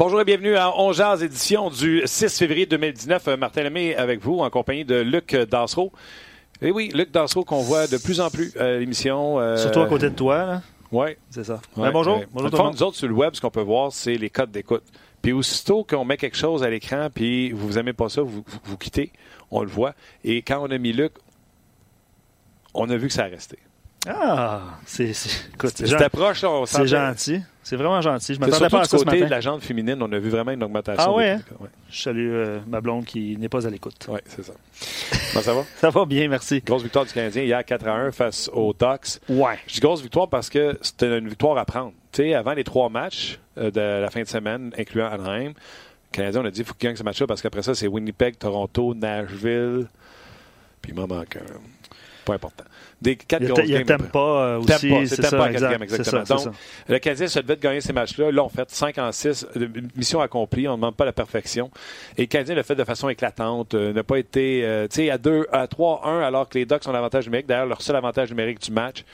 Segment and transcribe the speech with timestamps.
[0.00, 3.28] Bonjour et bienvenue à Ongeaz, édition du 6 février 2019.
[3.28, 5.92] Euh, Martin Lemay avec vous en compagnie de Luc Dansereau.
[6.62, 9.38] Et eh oui, Luc Dansereau qu'on voit de plus en plus à l'émission.
[9.38, 9.58] Euh...
[9.58, 10.62] Surtout à côté de toi, là.
[10.90, 11.08] Oui.
[11.28, 11.60] C'est ça.
[11.76, 12.16] Ouais, ben, bonjour.
[12.16, 12.26] Ouais.
[12.32, 12.70] bonjour tout.
[12.70, 14.84] Nous autres, sur le web, ce qu'on peut voir, c'est les codes d'écoute.
[15.20, 18.58] Puis aussitôt qu'on met quelque chose à l'écran, puis vous aimez pas ça, vous, vous,
[18.64, 19.12] vous, quittez,
[19.50, 19.92] on le voit.
[20.24, 21.12] Et quand on a mis Luc,
[22.72, 23.58] on a vu que ça a resté.
[24.08, 27.42] Ah, c'est C'était proche, on C'est gentil.
[27.62, 28.34] C'est vraiment gentil.
[28.34, 30.50] Je m'attendais pas à ça côté ce de la jante féminine, on a vu vraiment
[30.50, 31.04] une augmentation.
[31.06, 31.40] Ah ouais, hein?
[31.60, 31.68] ouais.
[31.90, 34.06] Je salue euh, ma blonde qui n'est pas à l'écoute.
[34.08, 34.54] Oui, c'est ça.
[35.32, 35.64] Comment ça va?
[35.76, 36.62] ça va bien, merci.
[36.66, 39.20] Grosse victoire du Canadien hier 4 à 1 face aux Ducks.
[39.28, 39.58] Ouais.
[39.66, 41.92] Je dis grosse victoire parce que c'était une victoire à prendre.
[42.10, 45.54] Tu sais, avant les trois matchs euh, de la fin de semaine, incluant Anaheim, le
[46.10, 48.38] Canadien, on a dit qu'il faut qu'il gagne ce match-là parce qu'après ça, c'est Winnipeg,
[48.38, 49.86] Toronto, Nashville.
[50.82, 51.60] Puis il m'en manque un.
[52.24, 52.64] Pas important.
[53.00, 53.84] Des quatre grosses games.
[53.88, 55.06] Il pas euh, aussi.
[55.06, 56.22] C'est pas à quatrième, exactement.
[56.22, 56.54] Donc,
[56.88, 58.30] le Canadien se devait de gagner ces matchs-là.
[58.30, 59.46] Là, on fait 5 en 6.
[59.96, 60.68] Mission accomplie.
[60.68, 61.70] On ne demande pas la perfection.
[62.18, 63.74] Et le Canadien l'a fait de façon éclatante.
[63.74, 66.86] Euh, n'a pas été, euh, tu sais, à 2, à 3-1, alors que les Ducks
[66.86, 67.46] ont l'avantage numérique.
[67.46, 69.04] D'ailleurs, leur seul avantage numérique du match.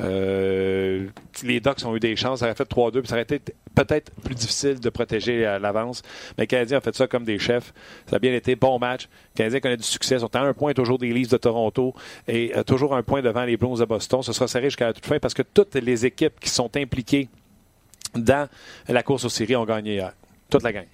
[0.00, 1.06] Euh,
[1.42, 2.40] les Ducks ont eu des chances.
[2.40, 3.00] Ça aurait fait 3-2.
[3.00, 3.40] Puis ça aurait été
[3.74, 6.02] peut-être plus difficile de protéger l'avance.
[6.38, 7.74] Mais le Canadien a fait ça comme des chefs.
[8.08, 8.56] Ça a bien été.
[8.56, 9.08] Bon match.
[9.34, 10.14] Le Canadien connaît du succès.
[10.14, 11.94] Ils sont à un point toujours des Leafs de Toronto
[12.28, 14.22] et euh, toujours un point devant les Blues de Boston.
[14.22, 17.28] Ce sera serré jusqu'à la toute fin parce que toutes les équipes qui sont impliquées
[18.14, 18.48] dans
[18.88, 20.12] la course aux séries ont gagné hier.
[20.48, 20.86] Toute la gang.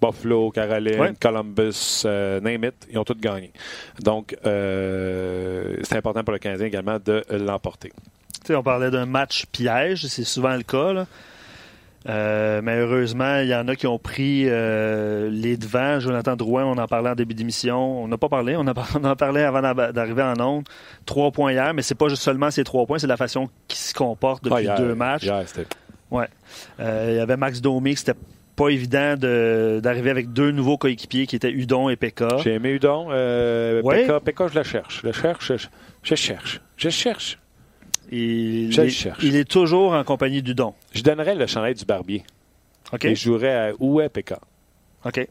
[0.00, 1.12] Buffalo, Caroline, Ouais.
[1.20, 3.52] Columbus, euh, name it, ils ont tous gagné.
[4.00, 7.92] Donc, euh, c'est important pour le Canadien également de l'emporter.
[8.40, 10.92] Tu sais, on parlait d'un match piège, c'est souvent le cas.
[10.92, 11.06] Là.
[12.08, 15.98] Euh, mais heureusement, il y en a qui ont pris euh, les devants.
[16.00, 18.02] Jonathan Drouin, on en parlait en début d'émission.
[18.04, 19.60] On n'a pas parlé, on, a, on en parlait avant
[19.92, 20.64] d'arriver en onde.
[21.06, 23.78] Trois points hier, mais c'est pas juste seulement ces trois points, c'est la façon qu'ils
[23.80, 25.24] se comportent depuis Ah, hier- deux matchs.
[25.24, 25.42] hier,
[26.10, 26.28] Ouais.
[26.80, 28.14] Euh, il y avait Max Domi, c'était
[28.56, 32.38] pas évident de- d'arriver avec deux nouveaux coéquipiers qui étaient Udon et Pekka.
[32.42, 33.08] J'ai aimé Udon.
[33.08, 33.82] Ouais.
[34.06, 35.00] Pekka, Pekka, je la cherche.
[35.02, 35.52] Je la cherche.
[35.56, 35.66] Je,
[36.02, 36.60] je cherche.
[36.76, 37.38] Je cherche.
[38.10, 39.18] Il, Je le est- cherche.
[39.22, 40.74] il est toujours en compagnie d'Udon.
[40.92, 42.24] Je donnerais le chandail du barbier.
[42.92, 43.04] OK?
[43.04, 44.38] Et je jouerais à où est Pekka.
[45.04, 45.28] OK.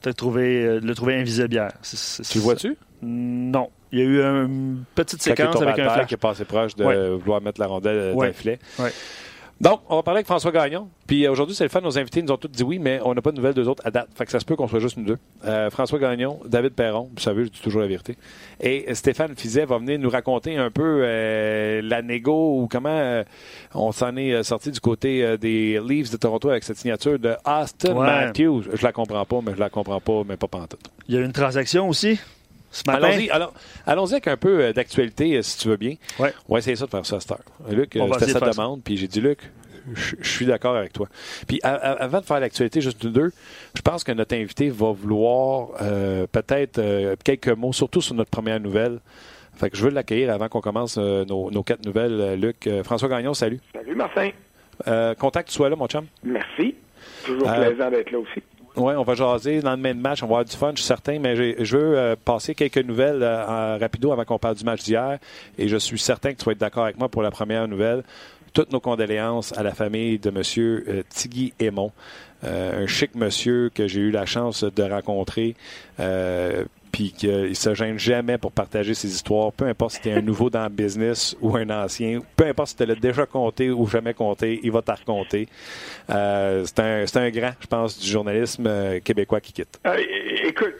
[0.00, 0.94] Tu as trouvé, euh, le.
[1.82, 2.76] C'est- c'est- Tu le vois-tu?
[3.02, 3.68] Non.
[3.92, 6.06] Il y a eu une petite séquence avec un flash.
[6.08, 7.08] qui est passé proche de Ouais.
[7.16, 8.26] vouloir mettre la rondelle euh, dans Ouais.
[8.28, 8.58] le filet.
[8.78, 8.92] Ouais.
[9.60, 10.88] Donc, on va parler avec François Gagnon.
[11.08, 11.80] Puis euh, aujourd'hui, c'est le fun.
[11.80, 13.82] Nos invités nous ont tous dit oui, mais on n'a pas de nouvelles d'eux autres
[13.84, 14.08] à date.
[14.14, 15.18] Fait que ça se peut qu'on soit juste nous deux.
[15.44, 18.16] Euh, François Gagnon, David Perron, vous savez, je dis toujours la vérité.
[18.60, 23.24] Et Stéphane Fizet va venir nous raconter un peu euh, la négo ou comment euh,
[23.74, 27.94] on s'en est sorti du côté des Leafs de Toronto avec cette signature de Austin
[27.94, 28.06] Ouais.
[28.06, 28.64] Matthews.
[28.74, 30.80] Je la comprends pas, mais je la comprends pas, mais pas pantoute.
[31.08, 32.20] Il y a eu une transaction aussi?
[32.86, 33.52] Allons-y alors,
[33.86, 35.94] allons-y avec un peu euh, d'actualité, euh, si tu veux bien.
[36.18, 36.32] Ouais.
[36.48, 37.40] On va essayer ça de faire ça à cette heure.
[37.70, 39.38] Luc, euh, On va c'était sa demande, puis j'ai dit, Luc,
[39.94, 41.08] je suis d'accord avec toi.
[41.46, 43.32] Puis avant de faire l'actualité, juste nous deux,
[43.74, 48.30] je pense que notre invité va vouloir euh, peut-être euh, quelques mots, surtout sur notre
[48.30, 49.00] première nouvelle.
[49.56, 52.38] Fait que je veux l'accueillir avant qu'on commence euh, nos, nos quatre nouvelles.
[52.38, 53.60] Luc, Euh, François Gagnon, salut.
[53.74, 54.30] Salut Martin.
[54.86, 56.06] Euh, que tu sois là, mon chum.
[56.22, 56.76] Merci.
[57.24, 58.42] Toujours Euh, plaisant d'être là aussi.
[58.76, 60.22] Oui, on va jaser dans le même match.
[60.22, 61.34] On va avoir du fun, je suis certain, mais
[61.64, 65.18] je veux euh, passer quelques nouvelles euh, rapido avant qu'on parle du match d'hier.
[65.56, 68.04] Et je suis certain que tu vas être d'accord avec moi pour la première nouvelle.
[68.52, 70.42] Toutes nos condoléances à la famille de M.
[70.58, 71.92] Euh, Tigui Aymon,
[72.44, 75.56] Euh, un chic monsieur que j'ai eu la chance de rencontrer.
[76.98, 80.20] Puis qu'il se gêne jamais pour partager ses histoires, peu importe si tu es un
[80.20, 83.86] nouveau dans le business ou un ancien, peu importe si tu l'as déjà compté ou
[83.86, 85.46] jamais compté, il va te raconter.
[86.10, 89.78] Euh, c'est un, grand, je pense, du journalisme euh, québécois qui quitte.
[89.86, 89.96] Euh,
[90.42, 90.74] écoute,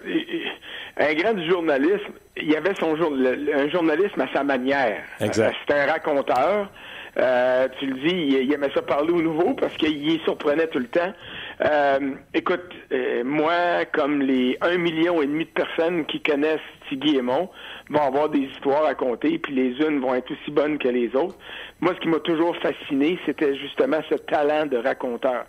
[0.96, 3.12] un grand du journalisme, il y avait son jour,
[3.54, 5.04] un journalisme à sa manière.
[5.20, 5.54] Exact.
[5.60, 6.68] C'était un raconteur.
[7.16, 10.80] Euh, tu le dis, il, il aimait ça parler au nouveau parce qu'il surprenait tout
[10.80, 11.12] le temps.
[11.60, 11.98] Euh,
[12.34, 12.62] écoute,
[12.92, 17.48] euh, moi, comme les un million et demi de personnes qui connaissent Tigui Aymon,
[17.90, 21.14] vont avoir des histoires à raconter, puis les unes vont être aussi bonnes que les
[21.16, 21.34] autres.
[21.80, 25.46] Moi, ce qui m'a toujours fasciné, c'était justement ce talent de raconteur,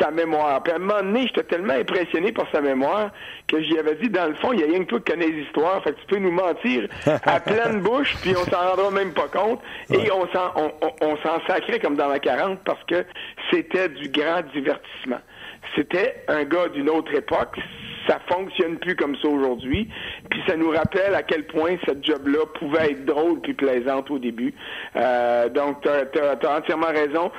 [0.00, 0.62] sa mémoire.
[0.62, 3.10] Puis à un moment donné, j'étais tellement impressionné par sa mémoire
[3.48, 5.26] que j'y avais dit, dans le fond, il y a rien que toi qui connais
[5.28, 6.86] les histoires, fait que tu peux nous mentir
[7.24, 9.60] à pleine bouche, puis on s'en rendra même pas compte,
[9.92, 13.04] et on s'en on, on- on s'en sacrait comme dans la 40 parce que
[13.50, 15.18] c'était du grand divertissement.
[15.76, 17.58] C'était un gars d'une autre époque.
[18.06, 19.88] Ça fonctionne plus comme ça aujourd'hui.
[20.30, 24.18] Puis ça nous rappelle à quel point cette job-là pouvait être drôle puis plaisante au
[24.18, 24.54] début.
[24.96, 27.30] Euh, donc, tu as, entièrement raison.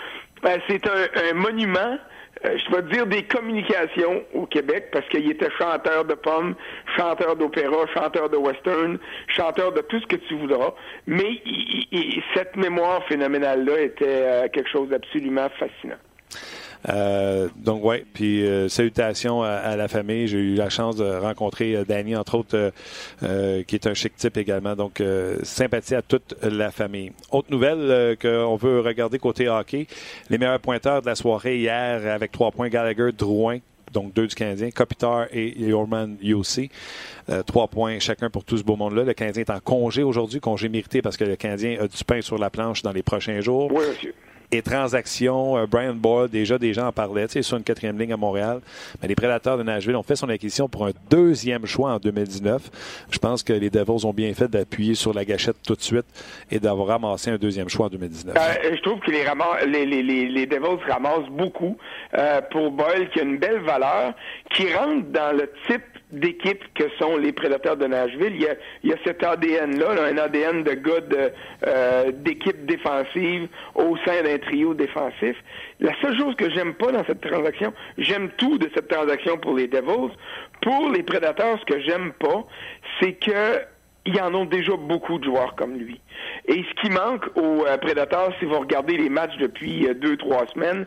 [0.45, 1.98] Euh, C'est un, un monument
[2.45, 6.56] euh, je te dire des communications au Québec parce qu'il était chanteur de pommes,
[6.95, 10.74] chanteur d'opéra, chanteur de western, chanteur de tout ce que tu voudras.
[11.06, 11.42] Mais
[12.33, 15.98] cette mémoire phénoménale-là était euh, quelque chose d'absolument fascinant.
[16.87, 20.27] Donc, ouais, puis salutations à, la famille.
[20.27, 22.71] J'ai eu la chance de rencontrer Danny, entre autres,
[23.21, 24.75] qui est un chic type également.
[24.75, 25.01] Donc,
[25.43, 27.11] sympathie à toute la famille.
[27.31, 29.87] Autre nouvelle qu'on veut regarder côté hockey,
[30.29, 33.59] les meilleurs pointeurs de la soirée hier avec trois points Gallagher, Drouin,
[33.91, 36.69] donc deux du Canadien, Kopitar et Yorman Yossi.
[37.29, 39.03] Euh, trois points chacun pour tout ce beau monde-là.
[39.03, 42.21] Le Canadien est en congé aujourd'hui, congé mérité parce que le Canadien a du pain
[42.21, 43.71] sur la planche dans les prochains jours.
[43.71, 44.13] Oui, monsieur
[44.51, 45.57] et transactions.
[45.57, 48.18] Euh, Brian Boyle, déjà des gens en parlaient, tu sais, sur une quatrième ligne à
[48.18, 48.62] Montréal.
[49.01, 52.62] Mais les Prédateurs de Nashville ont fait son acquisition pour un deuxième choix en 2019.
[53.12, 56.06] Je pense que les Devils ont bien fait d'appuyer sur la gâchette tout de suite
[56.51, 58.36] et d'avoir ramassé un deuxième choix en 2019.
[58.38, 59.24] Euh, je trouve que les,
[59.68, 61.78] les, les, les, Devils ramassent beaucoup
[62.18, 64.13] euh, pour Boyle, qui a une belle valeur,
[64.51, 68.33] qui rentre dans le type d'équipe que sont les prédateurs de Nashville.
[68.33, 71.29] Il y a, il y a cet ADN-là, un ADN de gars
[71.67, 75.35] euh, d'équipe défensive au sein d'un trio défensif.
[75.79, 79.56] La seule chose que j'aime pas dans cette transaction, j'aime tout de cette transaction pour
[79.56, 80.13] les Devils.
[80.61, 82.45] Pour les prédateurs, ce que j'aime pas,
[83.00, 83.62] c'est que
[84.05, 86.01] il y en ont déjà beaucoup de joueurs comme lui.
[86.47, 90.17] Et ce qui manque aux euh, prédateurs, si vous regardez les matchs depuis euh, deux,
[90.17, 90.85] trois semaines,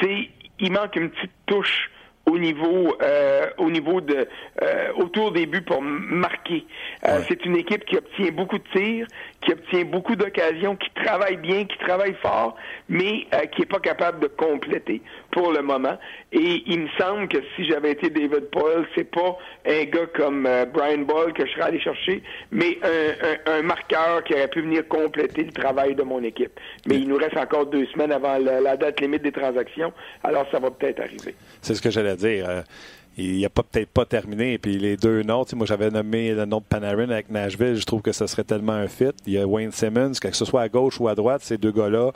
[0.00, 0.28] c'est
[0.60, 1.89] il manque une petite touche
[2.26, 4.28] au niveau euh, au niveau de
[4.62, 6.66] euh, autour des buts pour marquer.
[7.06, 9.06] Euh, c'est une équipe qui obtient beaucoup de tirs,
[9.42, 12.56] qui obtient beaucoup d'occasions, qui travaille bien, qui travaille fort,
[12.88, 15.00] mais qui est pas capable de compléter
[15.30, 15.98] pour le moment.
[16.32, 20.48] Et il me semble que si j'avais été David Paul, c'est pas un gars comme
[20.72, 22.78] Brian Ball que je serais allé chercher, mais
[23.46, 26.58] un, marqueur qui aurait pu venir compléter le travail de mon équipe.
[26.86, 29.92] Mais il nous reste encore deux semaines avant la, la date limite des transactions,
[30.22, 31.34] alors ça va peut-être arriver.
[31.62, 32.48] C'est ce que j'allais dire.
[32.48, 32.62] Euh,
[33.22, 34.58] il n'a peut-être pas terminé.
[34.58, 37.76] Puis les deux noms, moi j'avais nommé le nom de Panarin avec Nashville.
[37.76, 39.12] Je trouve que ce serait tellement un fit.
[39.26, 41.72] Il y a Wayne Simmons, que ce soit à gauche ou à droite, ces deux
[41.72, 42.12] gars-là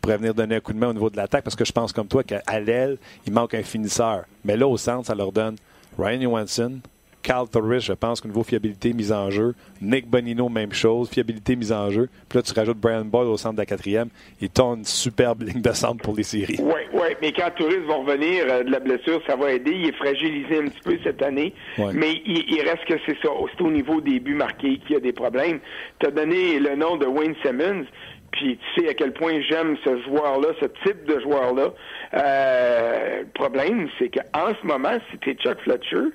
[0.00, 1.92] pourraient venir donner un coup de main au niveau de l'attaque parce que je pense
[1.92, 4.24] comme toi qu'à l'aile, il manque un finisseur.
[4.44, 5.56] Mais là, au centre, ça leur donne
[5.98, 6.78] Ryan Johansson,
[7.22, 9.54] Carl Torres, je pense qu'au niveau fiabilité mise en jeu.
[9.80, 12.08] Nick Bonino, même chose, fiabilité mise en jeu.
[12.28, 14.08] Puis là, tu rajoutes Brian Boyle au centre de la quatrième.
[14.40, 16.58] Il tourne une superbe ligne de centre pour les séries.
[16.58, 19.72] Oui, oui, mais quand Torres va revenir euh, de la blessure, ça va aider.
[19.72, 21.54] Il est fragilisé un petit peu cette année.
[21.78, 23.28] Mais il, reste que c'est ça.
[23.56, 25.60] C'est au niveau des buts marqués qu'il y a des problèmes.
[25.98, 27.84] Tu as donné le nom de Wayne Simmons.
[28.32, 31.74] Puis tu sais à quel point j'aime ce joueur-là, ce type de joueur-là.
[32.14, 36.10] Euh, le problème, c'est qu'en ce moment, si tu Chuck Fletcher,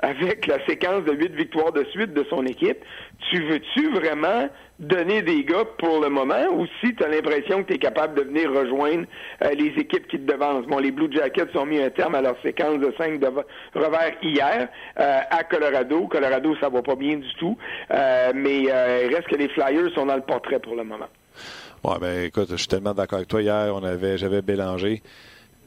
[0.00, 2.78] avec la séquence de huit victoires de suite de son équipe,
[3.30, 4.48] tu veux-tu vraiment
[4.78, 8.14] donner des gars pour le moment ou si tu as l'impression que tu es capable
[8.16, 9.06] de venir rejoindre
[9.42, 10.66] euh, les équipes qui te devancent?
[10.66, 13.22] Bon, les Blue Jackets ont mis un terme à leur séquence de cinq
[13.74, 14.68] revers hier
[14.98, 16.08] euh, à Colorado.
[16.08, 17.56] Colorado, ça va pas bien du tout,
[17.90, 21.08] euh, mais il reste que les Flyers sont dans le portrait pour le moment.
[21.84, 23.42] Ouais, ben écoute, je suis tellement d'accord avec toi.
[23.42, 25.02] Hier, on avait, j'avais Bélanger.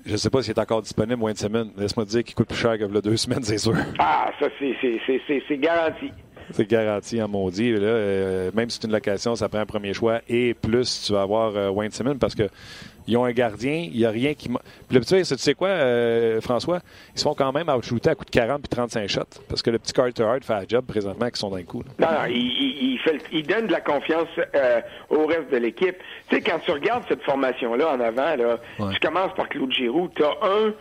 [0.08, 1.70] Je ne sais pas s'il est encore disponible, Wayne Simmons.
[1.78, 3.74] Laisse-moi te dire qu'il coûte plus cher que le deux semaines, c'est sûr.
[4.00, 6.12] Ah, ça, c'est garanti.
[6.54, 7.74] C'est garanti en maudit.
[7.74, 10.22] Là, euh, même si c'est une location, ça prend un premier choix.
[10.28, 12.50] Et plus, tu vas avoir euh, Wayne Simmons parce que
[13.08, 14.50] ils ont un gardien, il n'y a rien qui.
[14.50, 14.58] Puis
[14.92, 16.80] le petit, tu sais quoi, euh, François?
[17.16, 19.22] Ils se font quand même outshooter à coup de 40 puis 35 shots.
[19.48, 21.84] Parce que le petit Carter Hart fait un job présentement qui sont dans le coup.
[22.00, 25.96] Non, non, il, fait, il, donne de la confiance euh, au reste de l'équipe.
[26.30, 28.60] Tu sais, quand tu regardes cette formation-là en avant, là,
[28.92, 30.74] tu commences par Claude Giroux, tu as un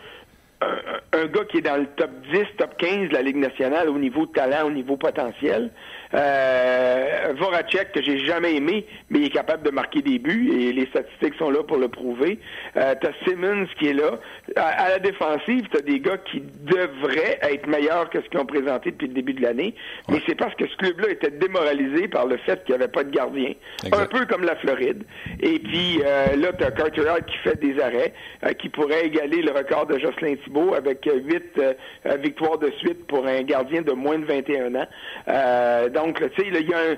[0.61, 3.97] un, gars qui est dans le top 10, top 15 de la Ligue nationale au
[3.97, 5.71] niveau de talent, au niveau potentiel.
[6.13, 10.71] Euh, Voracek, que j'ai jamais aimé, mais il est capable de marquer des buts et
[10.71, 12.39] les statistiques sont là pour le prouver.
[12.77, 14.11] Euh, t'as Simmons qui est là.
[14.55, 18.91] À, la défensive, t'as des gars qui devraient être meilleurs que ce qu'ils ont présenté
[18.91, 19.75] depuis le début de l'année,
[20.09, 23.03] mais c'est parce que ce club-là était démoralisé par le fait qu'il n'y avait pas
[23.03, 23.53] de gardien.
[23.91, 25.03] Un peu comme la Floride.
[25.41, 28.13] Et puis euh, là, t'as Carter qui fait des arrêts,
[28.45, 31.73] euh, qui pourrait égaler le record de Jocelyn Thibault avec huit euh,
[32.17, 34.87] victoires de suite pour un gardien de moins de 21 ans.
[35.97, 36.95] Donc, tu sais, il y a un,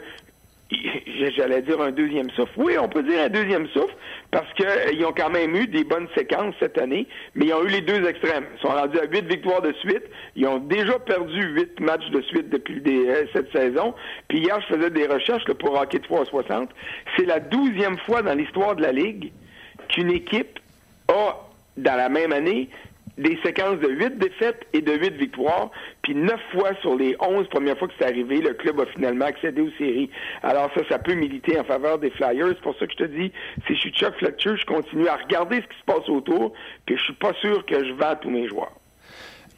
[1.36, 2.52] j'allais dire un deuxième souffle.
[2.58, 3.96] Oui, on peut dire un deuxième souffle
[4.32, 7.64] parce qu'ils euh, ont quand même eu des bonnes séquences cette année, mais ils ont
[7.64, 8.46] eu les deux extrêmes.
[8.56, 10.04] Ils sont rendus à huit victoires de suite.
[10.36, 13.94] Ils ont déjà perdu huit matchs de suite depuis euh, cette saison.
[14.28, 16.70] Puis hier, je faisais des recherches pour Hockey 360.
[17.18, 19.32] C'est la douzième fois dans l'histoire de la Ligue
[19.88, 20.60] qu'une équipe
[21.08, 21.36] a,
[21.78, 22.70] dans la même année,
[23.20, 25.72] des séquences de huit défaites et de huit victoires,
[26.02, 29.26] puis neuf fois sur les onze premières fois que c'est arrivé, le club a finalement
[29.26, 30.10] accédé aux séries.
[30.42, 32.48] Alors ça, ça peut militer en faveur des Flyers.
[32.50, 33.32] C'est pour ça que je te dis,
[33.68, 36.54] si je suis Chuck Fletcher, je continue à regarder ce qui se passe autour,
[36.86, 38.74] puis je suis pas sûr que je vends tous mes joueurs.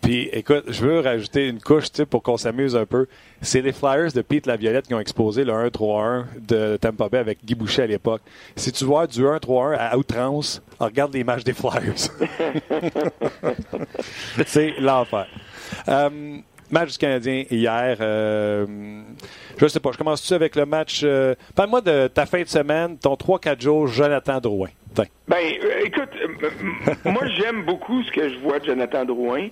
[0.01, 3.05] Puis, écoute, je veux rajouter une couche pour qu'on s'amuse un peu.
[3.41, 7.45] C'est les Flyers de Pete Laviolette qui ont exposé le 1-3-1 de Tampa Bay avec
[7.45, 8.21] Guy Boucher à l'époque.
[8.55, 11.93] Si tu vois du 1-3-1 à outrance, regarde les matchs des Flyers.
[14.45, 15.27] c'est l'enfer.
[15.87, 16.37] Euh,
[16.71, 17.97] match du Canadien hier.
[17.99, 18.65] Euh,
[19.57, 21.01] je sais pas, je commence-tu avec le match.
[21.03, 24.69] Euh, parle-moi de ta fin de semaine, ton 3-4 jours, Jonathan Drouin.
[24.95, 26.09] Ben, euh, écoute,
[27.05, 29.47] moi j'aime beaucoup ce que je vois de Jonathan Drouin.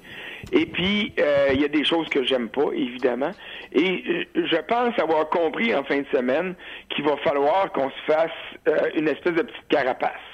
[0.51, 1.13] Et puis,
[1.53, 3.31] il y a des choses que j'aime pas, évidemment.
[3.73, 6.55] Et je pense avoir compris en fin de semaine
[6.89, 10.28] qu'il va falloir qu'on se fasse une espèce de petite carapace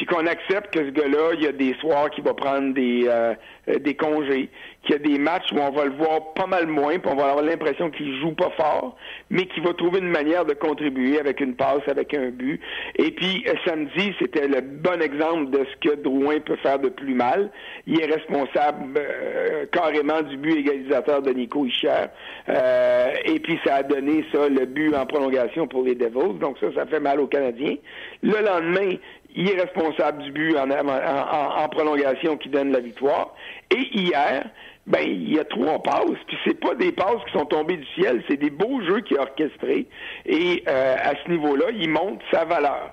[0.00, 3.04] puis qu'on accepte que ce gars-là, il y a des soirs qu'il va prendre des,
[3.06, 3.34] euh,
[3.68, 4.48] euh, des congés,
[4.82, 7.16] qu'il y a des matchs où on va le voir pas mal moins, puis on
[7.16, 8.96] va avoir l'impression qu'il joue pas fort,
[9.28, 12.62] mais qu'il va trouver une manière de contribuer avec une passe, avec un but.
[12.96, 16.88] Et puis euh, samedi, c'était le bon exemple de ce que Drouin peut faire de
[16.88, 17.50] plus mal.
[17.86, 18.98] Il est responsable
[19.72, 22.06] carrément du but égalisateur de Nico Ischer.
[23.26, 26.38] et puis ça a donné ça, le but en prolongation pour les Devils.
[26.40, 27.76] Donc ça, ça fait mal aux Canadiens.
[28.22, 28.96] Le lendemain,
[29.34, 33.34] il est responsable du but en, prolongation qui donne la victoire.
[33.70, 34.44] Et hier,
[34.86, 37.86] ben il y a trois passes, puis c'est pas des passes qui sont tombées du
[37.94, 39.86] ciel, c'est des beaux jeux qui est orchestrés.
[40.26, 42.92] Et euh, à ce niveau-là, il montre sa valeur.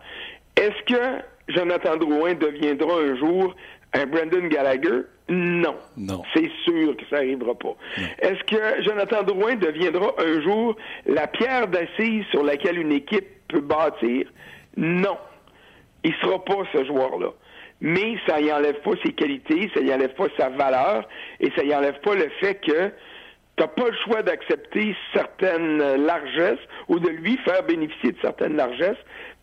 [0.55, 3.55] Est-ce que Jonathan Drouin deviendra un jour
[3.93, 5.03] un Brandon Gallagher?
[5.29, 5.75] Non.
[5.97, 6.23] Non.
[6.33, 7.75] C'est sûr que ça n'arrivera pas.
[8.19, 10.75] Est-ce que Jonathan Drouin deviendra un jour
[11.05, 14.27] la pierre d'assise sur laquelle une équipe peut bâtir?
[14.77, 15.17] Non.
[16.03, 17.29] Il sera pas ce joueur-là.
[17.79, 21.07] Mais ça y enlève pas ses qualités, ça y enlève pas sa valeur
[21.39, 22.91] et ça y enlève pas le fait que
[23.57, 28.55] tu n'as pas le choix d'accepter certaines largesses ou de lui faire bénéficier de certaines
[28.55, 28.97] largesses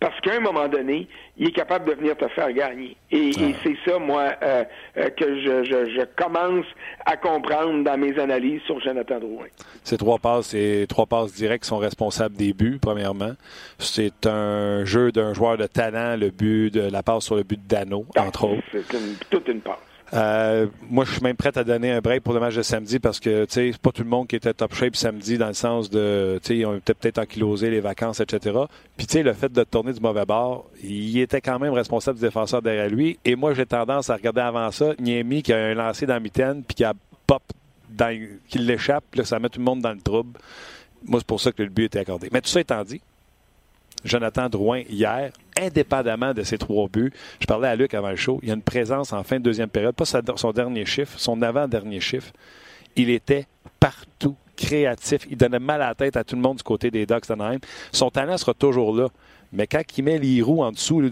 [0.04, 1.08] parce qu'à un moment donné,
[1.38, 2.94] il est capable de venir te faire gagner.
[3.11, 4.62] Et, c'est ça, moi, euh,
[4.99, 6.66] euh, que je, je, commence
[7.06, 9.46] à comprendre dans mes analyses sur Jonathan Drouin.
[9.82, 13.32] Ces trois passes, ces trois passes directes sont responsables des buts, premièrement.
[13.78, 17.62] C'est un jeu d'un joueur de talent, le but de la passe sur le but
[17.62, 18.62] de Dano, ah, entre autres.
[18.73, 19.93] C'est toute une passe.
[20.14, 23.00] Euh, moi, je suis même prêt à donner un break pour le match de samedi
[23.00, 25.90] parce que, c'est pas tout le monde qui était top shape samedi dans le sens
[25.90, 28.56] de, ils ont peut-être ankylosé les vacances, etc.
[28.97, 32.62] Puis, le fait de tourner du mauvais bord, il était quand même responsable du défenseur
[32.62, 33.18] derrière lui.
[33.25, 36.21] Et moi, j'ai tendance à regarder avant ça Niemi qui a un lancé dans la
[36.21, 36.94] mitaine puis qui a
[37.26, 37.42] pop,
[38.49, 40.38] qui l'échappe, ça met tout le monde dans le trouble.
[41.06, 42.28] Moi, c'est pour ça que le but était accordé.
[42.33, 43.00] Mais tout ça étant dit,
[44.04, 47.12] Jonathan Drouin hier, indépendamment de ses trois buts.
[47.40, 48.38] Je parlais à Luc avant le show.
[48.42, 51.40] Il y a une présence en fin de deuxième période, pas son dernier chiffre, son
[51.42, 52.32] avant-dernier chiffre.
[52.96, 53.46] Il était
[53.80, 55.26] partout, créatif.
[55.30, 57.58] Il donnait mal à la tête à tout le monde du côté des Ducks d'Anaheim.
[57.92, 59.08] Son talent sera toujours là.
[59.52, 61.02] Mais quand il met les roues en dessous,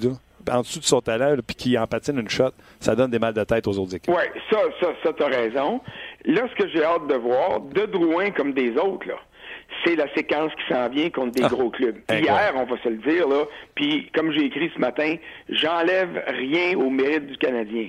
[0.50, 3.34] en dessous de son talent, puis qu'il en patine une shot, ça donne des mal
[3.34, 4.14] de tête aux autres équipes.
[4.14, 5.80] Oui, ça, ça, ça, t'as raison.
[6.25, 9.14] Là, ce que j'ai hâte de voir, de Drouin comme des autres, là,
[9.85, 11.49] c'est la séquence qui s'en vient contre des ah.
[11.49, 11.97] gros clubs.
[12.11, 15.17] Hier, on va se le dire, là, puis comme j'ai écrit ce matin,
[15.49, 17.88] j'enlève rien au mérite du Canadien.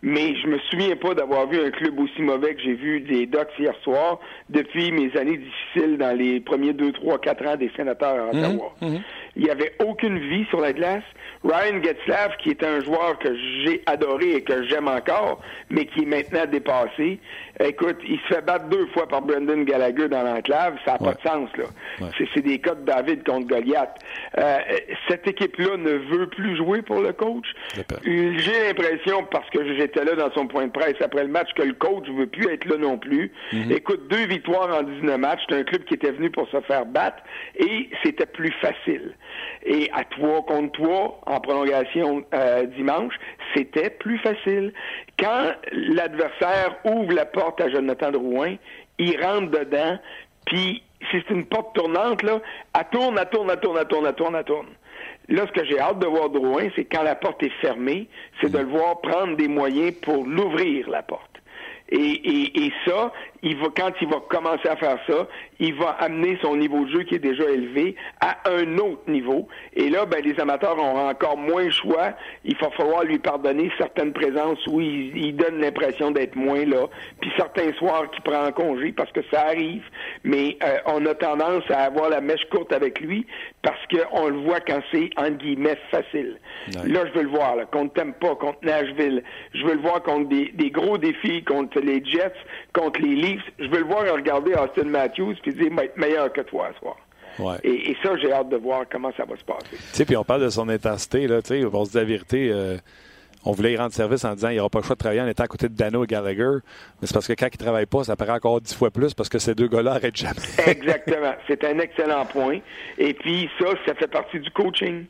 [0.00, 3.26] Mais je me souviens pas d'avoir vu un club aussi mauvais que j'ai vu des
[3.26, 7.70] Ducks hier soir depuis mes années difficiles dans les premiers deux, trois, quatre ans des
[7.76, 8.72] sénateurs à mhm, Ottawa.
[8.80, 9.00] Mhm.
[9.36, 11.04] Il n'y avait aucune vie sur la glace.
[11.44, 16.02] Ryan Getzlav, qui est un joueur que j'ai adoré et que j'aime encore, mais qui
[16.02, 17.20] est maintenant dépassé,
[17.60, 21.14] écoute, il se fait battre deux fois par Brendan Gallagher dans l'enclave, ça n'a pas
[21.14, 21.64] de sens, là.
[22.34, 23.98] C'est des cas de David contre Goliath.
[24.38, 24.58] Euh,
[25.08, 27.46] cette équipe-là ne veut plus jouer pour le coach.
[28.04, 31.62] J'ai l'impression, parce que j'étais là dans son point de presse après le match, que
[31.62, 33.30] le coach ne veut plus être là non plus.
[33.52, 33.72] Mhm.
[33.72, 36.84] Écoute, deux victoires en 19 matchs, c'est un club qui était venu pour se faire
[36.86, 37.22] battre,
[37.56, 39.14] et c'était plus facile.
[39.64, 43.14] Et à toi contre toi, en prolongation euh, dimanche,
[43.54, 44.72] c'était plus facile.
[45.18, 48.56] Quand l'adversaire ouvre la porte à Jonathan Drouin,
[48.98, 49.98] il rentre dedans,
[50.46, 52.40] puis c'est une porte tournante, là,
[52.76, 54.68] elle tourne, elle tourne, elle tourne, elle tourne, elle tourne, tourne.
[55.28, 58.08] Là, ce que j'ai hâte de voir Drouin, c'est quand la porte est fermée,
[58.40, 61.28] c'est de le voir prendre des moyens pour l'ouvrir, la porte.
[61.90, 65.28] Et, ça, il va, quand il va commencer à faire ça,
[65.60, 69.48] il va amener son niveau de jeu qui est déjà élevé à un autre niveau.
[69.74, 72.14] Et là, ben, les amateurs auront encore moins le choix.
[72.44, 76.86] Il va falloir lui pardonner certaines présences où il, il donne l'impression d'être moins là.
[77.20, 79.84] Puis certains soirs qu'il prend en congé parce que ça arrive.
[80.24, 83.26] Mais euh, on a tendance à avoir la mèche courte avec lui
[83.62, 86.38] parce qu'on le voit quand c'est, entre guillemets, facile.
[86.84, 89.22] Là, je veux le voir, là, contre Tampa, contre Nashville.
[89.54, 92.32] Je veux le voir contre des, des gros défis, contre les Jets,
[92.72, 93.42] contre les Leafs.
[93.58, 96.96] Je veux le voir regarder Austin Matthews puis dire, être meilleur que toi ce soir.
[97.62, 99.70] Et, ça, j'ai hâte de voir comment ça va se passer.
[99.70, 102.06] Tu sais, puis on parle de son intensité, là, tu sais, on se dire la
[102.06, 102.50] vérité.
[102.52, 102.78] Euh,
[103.44, 105.20] on voulait y rendre service en disant qu'il n'y aura pas le choix de travailler
[105.20, 106.58] en étant à côté de Dano et Gallagher.
[107.00, 109.14] Mais c'est parce que quand ils ne travaillent pas, ça paraît encore dix fois plus
[109.14, 110.40] parce que ces deux gars-là n'arrêtent jamais.
[110.66, 111.34] Exactement.
[111.46, 112.58] C'est un excellent point.
[112.98, 115.06] Et puis, ça, ça fait partie du coaching.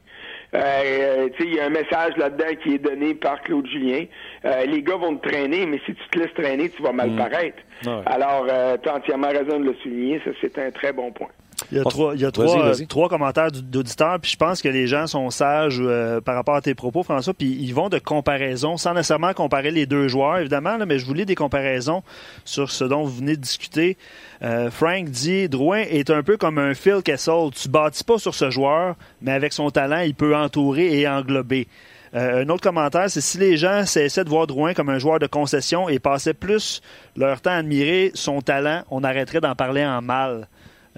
[0.55, 4.05] Euh, il y a un message là-dedans qui est donné par Claude Julien.
[4.45, 7.11] Euh, les gars vont te traîner, mais si tu te laisses traîner, tu vas mal
[7.11, 7.17] mm.
[7.17, 7.59] paraître.
[7.87, 10.21] Ah Alors, euh, tu as entièrement raison de le souligner.
[10.25, 11.29] Ça, c'est un très bon point.
[11.71, 14.87] Il y a, trois, il y a trois, commentaires d'auditeurs, puis je pense que les
[14.87, 18.77] gens sont sages euh, par rapport à tes propos, François, puis ils vont de comparaison,
[18.77, 22.03] sans nécessairement comparer les deux joueurs, évidemment, mais je voulais des comparaisons
[22.45, 23.97] sur ce dont vous venez de discuter.
[24.43, 27.51] Euh, Frank dit Drouin est un peu comme un Phil Kessel.
[27.55, 31.67] Tu bâtis pas sur ce joueur, mais avec son talent, il peut entourer et englober.
[32.15, 35.19] Euh, un autre commentaire, c'est si les gens cessaient de voir Drouin comme un joueur
[35.19, 36.81] de concession et passaient plus
[37.17, 40.49] leur temps à admirer son talent, on arrêterait d'en parler en mal.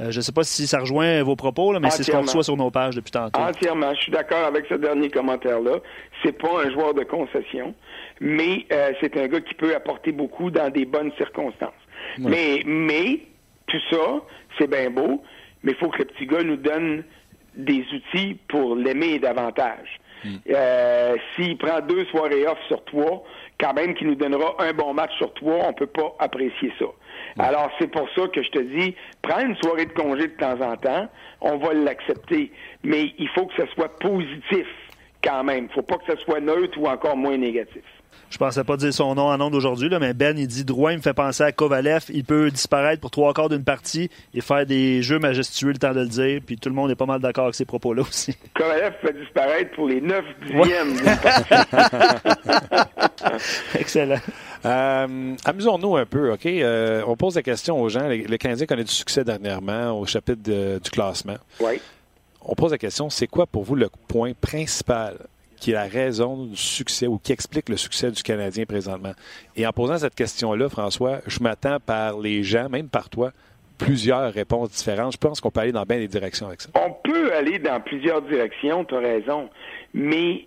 [0.00, 2.42] Euh, je ne sais pas si ça rejoint vos propos, mais c'est ce qu'on reçoit
[2.42, 3.40] sur nos pages depuis tantôt.
[3.40, 3.94] Entièrement.
[3.94, 5.78] Je suis d'accord avec ce dernier commentaire-là.
[6.22, 7.74] C'est pas un joueur de concession,
[8.20, 11.70] mais euh, c'est un gars qui peut apporter beaucoup dans des bonnes circonstances.
[12.18, 13.20] Mais, mais,
[13.66, 14.20] tout ça,
[14.58, 15.22] c'est bien beau,
[15.62, 17.04] mais il faut que le petit gars nous donne
[17.54, 20.00] des outils pour l'aimer davantage.
[20.24, 20.36] Hmm.
[20.50, 23.24] Euh, s'il prend deux soirées off sur trois,
[23.58, 26.86] quand même qu'il nous donnera un bon match sur trois, on peut pas apprécier ça.
[27.38, 30.60] Alors, c'est pour ça que je te dis, prends une soirée de congé de temps
[30.60, 31.08] en temps,
[31.40, 32.52] on va l'accepter.
[32.82, 34.66] Mais il faut que ce soit positif
[35.22, 35.66] quand même.
[35.70, 37.82] Il faut pas que ce soit neutre ou encore moins négatif.
[38.30, 41.00] Je pensais pas dire son nom en nom d'aujourd'hui, mais Ben, il dit Drouin me
[41.02, 42.04] fait penser à Kovalev.
[42.10, 45.92] Il peut disparaître pour trois quarts d'une partie et faire des jeux majestueux, le temps
[45.92, 46.40] de le dire.
[46.46, 48.36] Puis tout le monde est pas mal d'accord avec ces propos-là aussi.
[48.54, 50.96] Kovalev fait disparaître pour les neuf dixièmes.
[53.78, 54.20] Excellent.
[54.64, 56.46] Euh, amusons-nous un peu, OK?
[56.46, 58.08] Euh, on pose la question aux gens.
[58.08, 61.36] Le Canadien connaît du succès dernièrement au chapitre du classement.
[61.60, 61.80] Oui.
[62.42, 65.16] On pose la question, c'est quoi pour vous le point principal
[65.58, 69.12] qui est la raison du succès ou qui explique le succès du Canadien présentement?
[69.56, 73.32] Et en posant cette question-là, François, je m'attends par les gens, même par toi,
[73.76, 75.12] plusieurs réponses différentes.
[75.12, 76.70] Je pense qu'on peut aller dans bien des directions avec ça.
[76.74, 79.50] On peut aller dans plusieurs directions, tu as raison.
[79.92, 80.46] Mais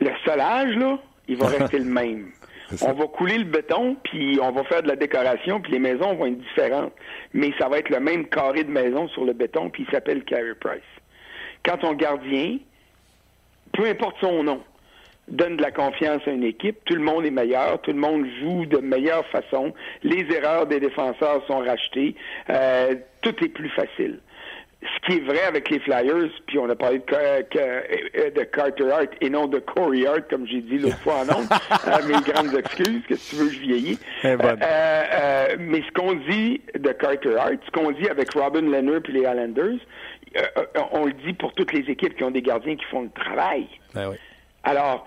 [0.00, 0.98] le solage, là,
[1.32, 2.30] il va rester le même.
[2.82, 6.14] On va couler le béton, puis on va faire de la décoration, puis les maisons
[6.14, 6.94] vont être différentes.
[7.34, 10.24] Mais ça va être le même carré de maison sur le béton, puis il s'appelle
[10.24, 10.80] Carey Price.
[11.66, 12.56] Quand ton gardien,
[13.74, 14.62] peu importe son nom,
[15.28, 18.26] donne de la confiance à une équipe, tout le monde est meilleur, tout le monde
[18.40, 22.14] joue de meilleure façon, les erreurs des défenseurs sont rachetées,
[22.48, 24.20] euh, tout est plus facile
[24.82, 28.90] ce qui est vrai avec les Flyers, puis on a parlé de, euh, de Carter
[28.90, 31.46] Hart et non de Corey Hart, comme j'ai dit l'autre fois en ondes.
[31.86, 33.98] euh, mes grandes excuses, que tu veux, je vieillis.
[34.24, 39.02] Euh, euh, mais ce qu'on dit de Carter Hart, ce qu'on dit avec Robin Leonard
[39.02, 39.78] puis les Islanders,
[40.92, 43.66] on le dit pour toutes les équipes qui ont des gardiens qui font le travail.
[43.94, 44.16] Ben oui.
[44.64, 45.06] Alors,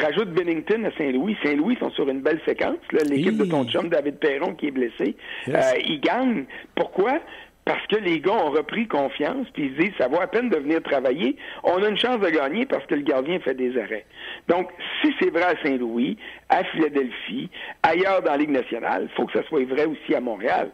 [0.00, 1.36] rajoute Bennington à Saint-Louis.
[1.42, 2.78] Saint-Louis sont sur une belle séquence.
[2.92, 6.46] L'équipe de ton chum, David Perron, qui est blessé, ils gagnent.
[6.74, 7.20] Pourquoi?
[7.68, 10.56] Parce que les gars ont repris confiance, puis ils disent, ça vaut à peine de
[10.56, 14.06] venir travailler, on a une chance de gagner parce que le gardien fait des arrêts.
[14.48, 14.70] Donc,
[15.02, 16.16] si c'est vrai à Saint-Louis,
[16.48, 17.50] à Philadelphie,
[17.82, 20.70] ailleurs dans la Ligue nationale, il faut que ça soit vrai aussi à Montréal.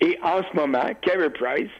[0.00, 1.70] Et en ce moment, Carey Price,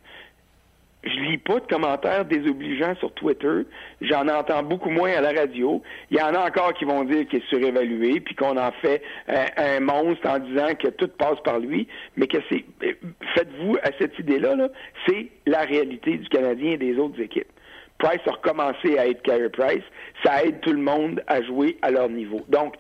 [1.05, 3.63] je lis pas de commentaires désobligeants sur Twitter.
[4.01, 5.83] J'en entends beaucoup moins à la radio.
[6.11, 9.03] Il y en a encore qui vont dire qu'il est surévalué, puis qu'on en fait
[9.29, 11.87] un, monstre en disant que tout passe par lui.
[12.17, 12.65] Mais que c'est,
[13.35, 14.71] faites-vous à cette idée-là, -là,
[15.07, 17.51] c'est la réalité du Canadien et des autres équipes.
[17.99, 19.85] Price a recommencé à être Carey Price.
[20.25, 22.41] Ça aide tout le monde à jouer à leur niveau.
[22.49, 22.75] Donc,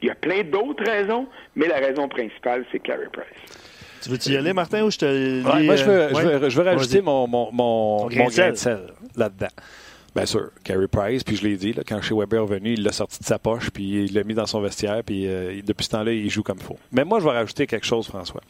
[0.00, 3.71] il y a plein d'autres raisons, mais la raison principale, c'est Carey Price.
[4.02, 6.60] Tu veux y aller, Martin, ou je te ouais, Moi, je veux, je veux, je
[6.60, 8.80] veux rajouter mon, mon, mon, grain de sel
[9.16, 9.48] là-dedans.
[10.14, 12.82] Bien sûr, Carey Price, puis je l'ai dit, là, quand chez Weber est revenu, il
[12.82, 15.84] l'a sorti de sa poche, puis il l'a mis dans son vestiaire, puis euh, depuis
[15.84, 16.78] ce temps-là, il joue comme il faut.
[16.90, 18.42] Mais moi, je vais rajouter quelque chose, François.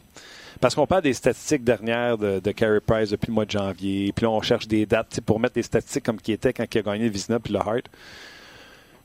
[0.59, 4.11] Parce qu'on parle des statistiques dernières de, de Carey Price depuis le mois de janvier,
[4.13, 6.77] puis là, on cherche des dates pour mettre des statistiques comme qui était quand il
[6.79, 7.83] a gagné Vizina puis le Hart.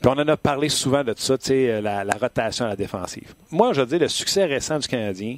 [0.00, 2.76] Puis on en a parlé souvent de ça, tu sais, la, la rotation à la
[2.76, 3.34] défensive.
[3.50, 5.36] Moi, je veux dire, le succès récent du Canadien,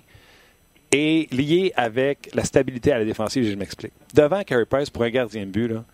[0.93, 3.93] est lié avec la stabilité à la défensive, je m'explique.
[4.15, 5.85] Devant Carey Price, pour un gardien de but, là,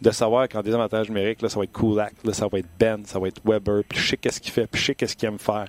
[0.00, 3.02] de savoir qu'en désavantage numérique, là, ça va être Kulak, là, ça va être Ben,
[3.04, 5.28] ça va être Weber, puis je sais qu'est-ce qu'il fait, puis je sais qu'est-ce qu'il
[5.28, 5.66] aime faire.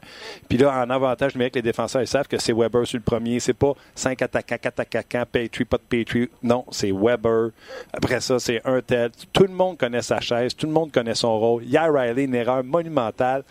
[0.49, 3.39] Puis là, en avantage numérique, les défenseurs, ils savent que c'est Weber sur le premier.
[3.39, 6.29] C'est pas 5 attaquants, 4 attaquants, Petrie, pas de Petrie.
[6.43, 7.51] Non, c'est Weber.
[7.93, 9.11] Après ça, c'est un tel.
[9.31, 11.63] Tout le monde connaît sa chaise, tout le monde connaît son rôle.
[11.75, 13.43] A Riley, une erreur monumentale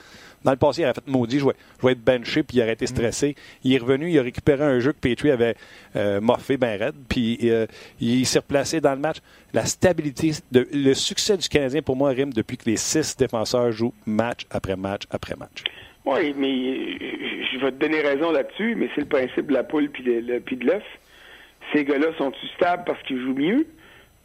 [0.44, 2.86] Dans le passé, il avait fait maudit, je vais, être benché, puis il aurait été
[2.86, 3.34] stressé.
[3.64, 5.56] Il est revenu, il a récupéré un jeu que Petrie avait
[5.96, 7.66] euh, moffé ben raide, puis euh,
[8.00, 9.18] il s'est replacé dans le match.
[9.52, 13.94] La stabilité, le succès du Canadien, pour moi, rime depuis que les six défenseurs jouent
[14.06, 15.64] match après match après match.
[16.04, 16.98] Oui, mais
[17.52, 20.20] je vais te donner raison là-dessus, mais c'est le principe de la poule puis de,
[20.20, 20.82] de l'œuf.
[21.72, 23.66] Ces gars-là sont-ils stables parce qu'ils jouent mieux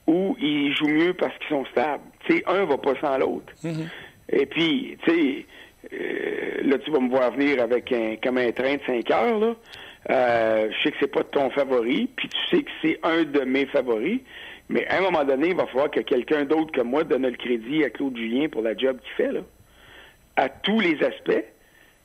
[0.08, 2.04] ou ils jouent mieux parce qu'ils sont stables?
[2.26, 3.54] Tu un va pas sans l'autre.
[3.64, 3.88] Mm-hmm.
[4.32, 5.46] Et puis, tu sais,
[5.94, 9.40] euh, là, tu vas me voir venir avec un comme un train de 5 heures,
[9.40, 9.56] là.
[10.10, 13.42] Euh, je sais que c'est pas ton favori, puis tu sais que c'est un de
[13.42, 14.22] mes favoris.
[14.70, 17.36] Mais à un moment donné, il va falloir que quelqu'un d'autre que moi donne le
[17.36, 19.42] crédit à Claude Julien pour la job qu'il fait, là.
[20.36, 21.46] À tous les aspects.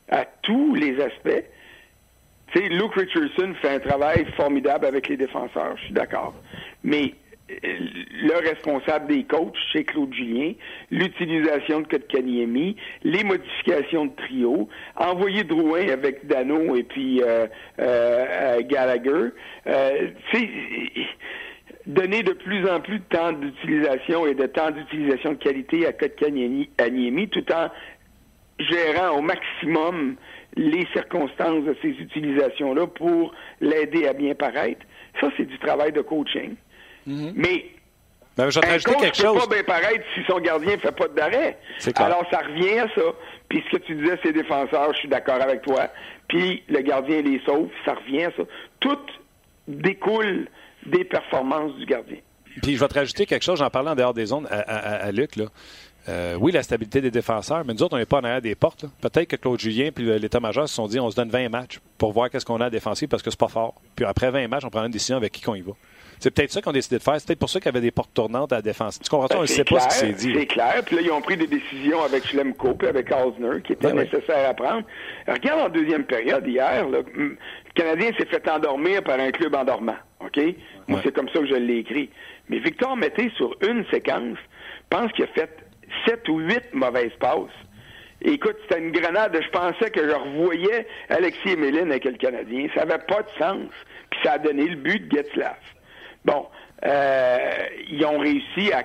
[0.09, 1.45] À tous les aspects.
[2.53, 6.35] Tu sais, Luke Richardson fait un travail formidable avec les défenseurs, je suis d'accord.
[6.83, 7.15] Mais
[7.49, 10.53] le responsable des coachs chez Claude Julien,
[10.91, 17.47] l'utilisation de Kotkaniemi, les modifications de trio, envoyer Drouin avec Dano et puis euh,
[17.81, 19.33] euh, Gallagher.
[19.67, 20.09] Euh,
[21.87, 25.93] donner de plus en plus de temps d'utilisation et de temps d'utilisation de qualité à
[25.93, 27.69] Kotkaniemi tout en
[28.59, 30.17] gérant au maximum
[30.57, 34.81] les circonstances de ces utilisations-là pour l'aider à bien paraître.
[35.21, 36.55] Ça, c'est du travail de coaching.
[37.07, 37.33] Mhm.
[37.37, 37.67] Mais
[38.37, 39.39] ben, je un coach quelque chose.
[39.39, 41.57] pas bien paraître si son gardien ne fait pas d'arrêt.
[41.97, 43.03] Alors, ça revient à ça.
[43.49, 45.89] Puis ce que tu disais, c'est défenseurs, je suis d'accord avec toi.
[46.29, 48.43] Puis le gardien les sauve, ça revient à ça.
[48.81, 48.99] Tout
[49.69, 50.49] découle
[50.87, 52.19] des performances du gardien.
[52.63, 55.37] Puis je vais te rajouter quelque chose, j'en parlais en dehors des zones à, Luc.
[55.37, 55.47] Là.
[56.09, 58.55] Euh, oui, la stabilité des défenseurs, mais nous autres, on n'est pas en arrière des
[58.55, 58.85] portes.
[59.01, 62.13] Peut-être que Claude Julien et l'état-major se sont dit on se donne 20 matchs pour
[62.13, 63.75] voir qu'est-ce qu'on a à défensive parce que c'est pas fort.
[63.97, 65.73] Puis après 20 matchs, on prend une décision avec qui qu'on y va.
[66.19, 67.15] C'est peut-être ça qu'on a décidé de faire.
[67.19, 68.99] C'est peut-être pour ça qu'il y avait des portes tournantes à la défense.
[69.01, 69.27] Tu comprends?
[69.29, 70.35] Ben, on ne sait pas ce qui s'est dit.
[70.35, 70.83] C'est clair.
[70.85, 73.97] Puis là, ils ont pris des décisions avec Schlemko et avec Osner qui étaient ben
[74.03, 74.85] nécessaires à prendre.
[75.27, 77.05] regarde en deuxième période, hier, le
[77.75, 79.97] Canadien s'est fait endormir par un club endormant.
[80.21, 80.41] OK?
[80.89, 82.11] Moi, c'est comme ça que je l'ai écrit.
[82.49, 84.39] Mais Victor Mété, sur une séquence,
[84.91, 85.51] pense qu'il a fait
[86.07, 87.51] sept ou huit mauvaises passes.
[88.23, 89.39] écoute, c'était une grenade.
[89.41, 92.69] Je pensais que je revoyais Alexis et Méline avec le Canadien.
[92.75, 93.71] Ça n'avait pas de sens.
[94.11, 95.59] Puis ça a donné le but de Getzlaff.
[96.25, 96.47] Bon,
[96.85, 97.39] euh,
[97.91, 98.83] ils ont réussi à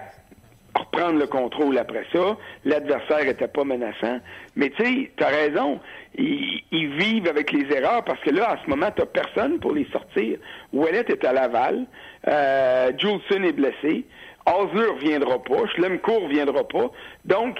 [0.76, 2.38] reprendre le contrôle après ça.
[2.66, 4.20] L'adversaire était pas menaçant.
[4.56, 5.80] Mais tu sais, tu as raison.
[6.18, 9.88] Ils, vivent avec les erreurs parce que là, à ce moment, tu personne pour les
[9.92, 10.38] sortir.
[10.74, 11.86] Ouellet est à Laval.
[12.28, 14.06] Euh, Juleson est blessé.
[14.46, 15.68] Osler reviendra pas.
[15.76, 16.92] Schlemcourt reviendra pas.
[17.26, 17.58] Donc,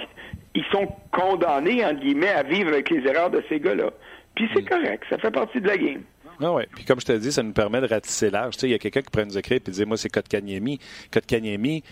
[0.54, 3.90] ils sont condamnés, en guillemets, à vivre avec les erreurs de ces gars-là.
[4.34, 4.68] Puis c'est mm.
[4.68, 5.04] correct.
[5.08, 6.02] Ça fait partie de la game.
[6.42, 6.68] Ah ouais.
[6.74, 8.54] Puis comme je te dis, ça nous permet de ratisser l'âge.
[8.54, 10.78] Tu sais, il y a quelqu'un qui pourrait nous écrire et dire Moi, c'est Kotkaniemi.
[11.12, 11.88] Kotkaniemi, tu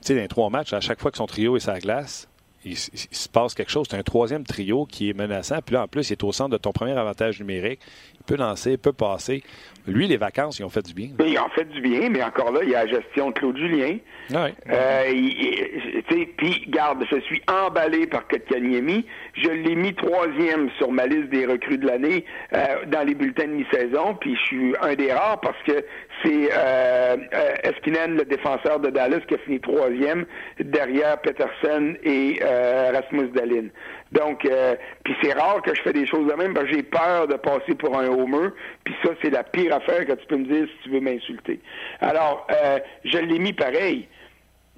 [0.00, 2.28] sais, dans les trois matchs, à chaque fois que son trio est la glace,
[2.64, 3.86] il, se passe quelque chose.
[3.90, 5.60] C'est un troisième trio qui est menaçant.
[5.64, 7.80] Puis là, en plus, il est au centre de ton premier avantage numérique.
[8.14, 9.42] Il peut lancer, il peut passer.
[9.86, 11.08] Lui, les vacances, ils ont fait du bien.
[11.18, 13.56] Ils ont fait du bien, mais encore là, il y a la gestion de Claude
[13.56, 13.96] Julien.
[14.32, 15.12] Euh,
[16.36, 19.04] puis, garde, je suis emballé par Kotkaniemi.
[19.34, 23.48] Je l'ai mis troisième sur ma liste des recrues de l'année euh, dans les bulletins
[23.48, 24.14] de mi-saison.
[24.20, 25.84] Puis je suis un des rares parce que
[26.22, 30.26] c'est euh, euh, Eskinen, le défenseur de Dallas, qui a fini troisième
[30.60, 32.40] derrière Peterson et
[32.92, 33.68] Rasmus Dalin.
[34.12, 34.46] Donc,
[35.04, 37.34] puis c'est rare que je fais des choses de même parce que j'ai peur de
[37.34, 38.50] passer pour un homer.
[38.84, 41.60] Puis ça, c'est la pire affaire que tu peux me dire si tu veux m'insulter.
[42.00, 42.46] Alors,
[43.04, 44.08] je l'ai mis pareil.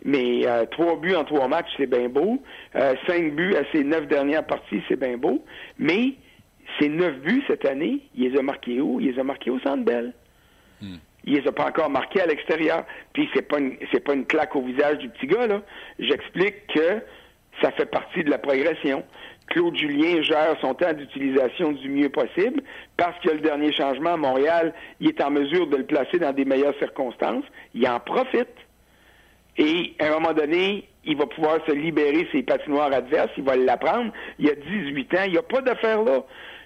[0.04, 2.42] Mais euh, trois buts en trois matchs, c'est bien beau.
[2.76, 5.44] Euh, cinq buts à ses neuf dernières parties, c'est bien beau.
[5.78, 6.14] Mais
[6.78, 9.00] ces neuf buts cette année, il les a marqués où?
[9.00, 10.12] Il les a marqués au Centre Bell.
[10.82, 10.96] Hmm.
[11.26, 12.84] Il les a pas encore marqués à l'extérieur.
[13.12, 15.62] Puis c'est pas une, c'est pas une claque au visage du petit gars, là.
[15.98, 17.02] J'explique que
[17.62, 19.04] ça fait partie de la progression.
[19.48, 22.62] Claude Julien gère son temps d'utilisation du mieux possible
[22.96, 26.32] parce que le dernier changement à Montréal, il est en mesure de le placer dans
[26.32, 27.44] des meilleures circonstances.
[27.74, 28.48] Il en profite.
[29.56, 33.56] Et à un moment donné, il va pouvoir se libérer ses patinoires adverses, il va
[33.56, 34.12] l'apprendre.
[34.38, 36.24] Il a 18 ans, il n'y a pas d'affaire là.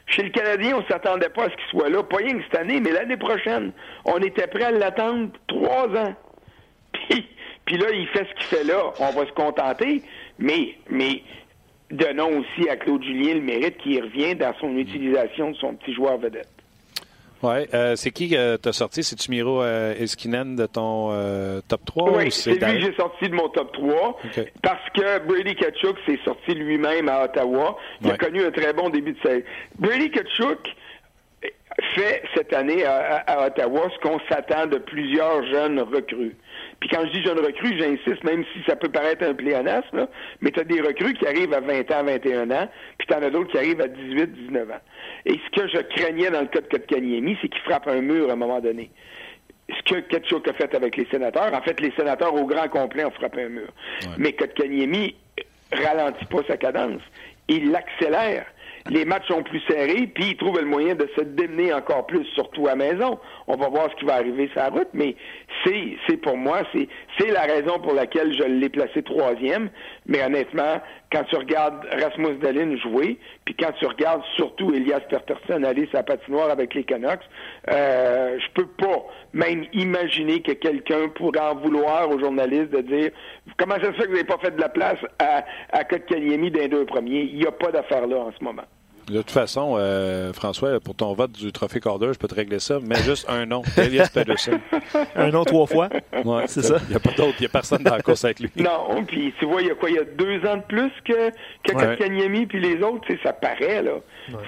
[0.09, 2.43] Chez le Canadien, on ne s'attendait pas à ce qu'il soit là, pas rien que
[2.45, 3.73] cette année, mais l'année prochaine.
[4.05, 6.15] On était prêt à l'attendre trois ans.
[6.93, 7.27] Puis,
[7.67, 8.83] puis là, il fait ce qu'il fait là.
[8.99, 10.03] On va se contenter,
[10.39, 11.23] mais, mais
[11.91, 15.93] donnons aussi à Claude Julien le mérite qui revient dans son utilisation de son petit
[15.93, 16.49] joueur vedette.
[17.43, 17.67] Oui.
[17.73, 19.03] Euh, c'est qui euh, t'as sorti?
[19.05, 22.17] C'est-tu Miro euh, Eskinen de ton euh, top 3?
[22.17, 24.19] Oui, c'est lui que j'ai sorti de mon top 3
[24.63, 27.77] parce que Brady Kachuk s'est sorti lui-même à Ottawa.
[28.03, 29.43] Il a connu un très bon début de saison.
[29.79, 30.75] Brady Kachuk
[31.95, 36.37] fait cette année à, Ottawa ce qu'on s'attend de plusieurs jeunes recrues.
[36.81, 40.07] Puis quand je dis jeunes recrues, j'insiste, même si ça peut paraître un pléonasme,
[40.41, 43.23] mais tu as des recrues qui arrivent à 20 ans, 21 ans, puis tu en
[43.23, 44.81] as d'autres qui arrivent à 18, 19 ans.
[45.27, 48.31] Et ce que je craignais dans le cas de Kotkaniemi, c'est qu'il frappe un mur
[48.31, 48.91] à un moment donné.
[49.69, 53.05] Ce que Ketchuk a fait avec les sénateurs, en fait, les sénateurs au grand complet
[53.05, 53.69] ont frappé un mur.
[54.17, 55.17] Mais Kotkaniemi
[55.73, 57.03] ralentit pas sa cadence.
[57.49, 58.47] Il l'accélère
[58.89, 62.25] les matchs sont plus serrés, puis il trouve le moyen de se démener encore plus,
[62.35, 63.19] surtout à maison.
[63.47, 65.15] On va voir ce qui va arriver sur la route, mais
[65.65, 66.89] c'est, pour moi, c'est,
[67.31, 69.69] la raison pour laquelle je l'ai placé troisième.
[70.07, 70.81] Mais honnêtement,
[71.13, 76.03] quand tu regardes Rasmus Dahlin jouer, puis quand tu regardes surtout Elias Peterson aller sa
[76.03, 77.21] patinoire avec les Canucks,
[77.71, 83.11] euh, je peux pas même imaginer que quelqu'un pourrait en vouloir aux journalistes de dire
[83.59, 86.51] comment ça se fait que vous n'avez pas fait de la place à, à Kotkaniemi
[86.51, 87.29] d'un deux premiers?
[87.31, 88.65] Il n'y a pas d'affaire là en ce moment.
[89.09, 92.59] De toute façon, euh, François, pour ton vote du trophée Calder, je peux te régler
[92.59, 94.61] ça, mais juste un nom, Elias Pedersen.
[95.17, 95.89] un nom trois fois?
[96.25, 96.77] Ouais, c'est ça?
[96.85, 98.51] Il n'y a pas d'autre, il n'y a personne dans la course avec lui.
[98.57, 99.89] Non, puis tu vois, il y a quoi?
[99.89, 101.31] Il y a deux ans de plus que,
[101.65, 102.47] que ouais.
[102.47, 103.93] puis les autres, ça paraît, là.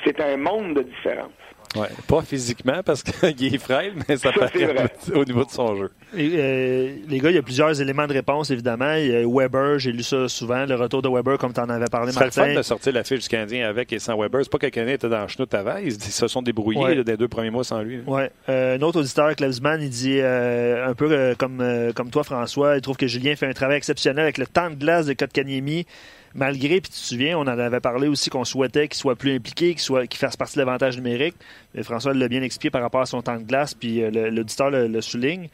[0.04, 1.30] C'est un monde de différence.
[1.76, 5.90] Ouais, pas physiquement parce qu'il est frêle, mais ça, paraît au niveau de son jeu.
[6.18, 8.94] Euh, les gars, il y a plusieurs éléments de réponse, évidemment.
[8.94, 11.68] Il y a Weber, j'ai lu ça souvent, le retour de Weber, comme tu en
[11.68, 12.30] avais parlé, Martin.
[12.30, 14.40] C'est le fun de sortir la fiche du Canadien avec et sans Weber.
[14.42, 15.76] C'est pas que le Canadien était dans le chenoute avant.
[15.76, 18.00] Ils se sont débrouillés des deux premiers mois sans lui.
[18.04, 18.32] Ouais.
[18.48, 22.80] Euh, un autre auditeur, Klebsman, il dit euh, un peu comme, comme toi, François, il
[22.80, 25.86] trouve que Julien fait un travail exceptionnel avec le temps de glace de Kotkaniemi
[26.34, 29.34] malgré, puis tu te souviens, on en avait parlé aussi qu'on souhaitait qu'il soit plus
[29.34, 31.34] impliqué, qu'il soit qu'il fasse partie de l'avantage numérique.
[31.82, 35.48] François l'a bien expliqué par rapport à son temps de glace, puis l'auditeur le, souligne.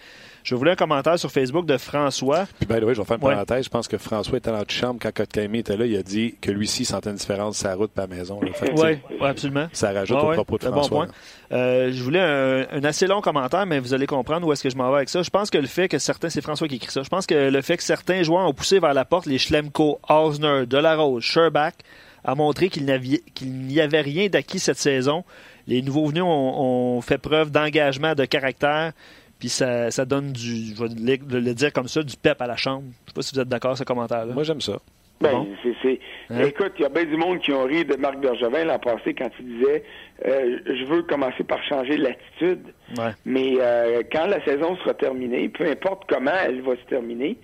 [0.47, 2.47] Je voulais un commentaire sur Facebook de François.
[2.61, 3.65] Puis, ben, oui, je vais faire une parenthèse.
[3.65, 5.87] Je pense que François était dans la chambre quand Kotkami était là.
[5.87, 8.39] Il a dit que lui-ci sentait une différence sa route par maison.
[8.77, 9.67] Oui, absolument.
[9.73, 11.09] Ça rajoute au propos de François.
[11.51, 14.77] Euh, je voulais un, assez long commentaire, mais vous allez comprendre où est-ce que je
[14.77, 15.21] m'en vais avec ça.
[15.23, 17.51] Je pense que le fait que certains, c'est François qui écrit ça, je pense que
[17.51, 21.75] le fait que certains joueurs ont poussé vers la porte les Schlemko, Hausner, Delarose, Sherbach,
[22.23, 25.25] a montré qu'il n'y avait rien d'acquis cette saison.
[25.67, 28.93] Les nouveaux venus ont fait preuve d'engagement, de caractère.
[29.47, 30.89] Puis ça, ça, donne du, je vais
[31.41, 32.83] le, dire comme ça, du pep à la chambre.
[33.05, 34.35] Je sais pas si vous êtes d'accord ce commentaire-là.
[34.35, 34.79] Moi, j'aime ça.
[35.21, 35.47] Ben,
[35.83, 36.43] c'est, hein?
[36.43, 39.15] Écoute, il y a bien du monde qui ont ri de Marc Bergevin l'an passé
[39.15, 39.85] quand il disait
[40.27, 42.75] euh, Je veux commencer par changer l'attitude.
[43.25, 47.39] Mais euh, quand la saison sera terminée, peu importe comment elle va se terminer,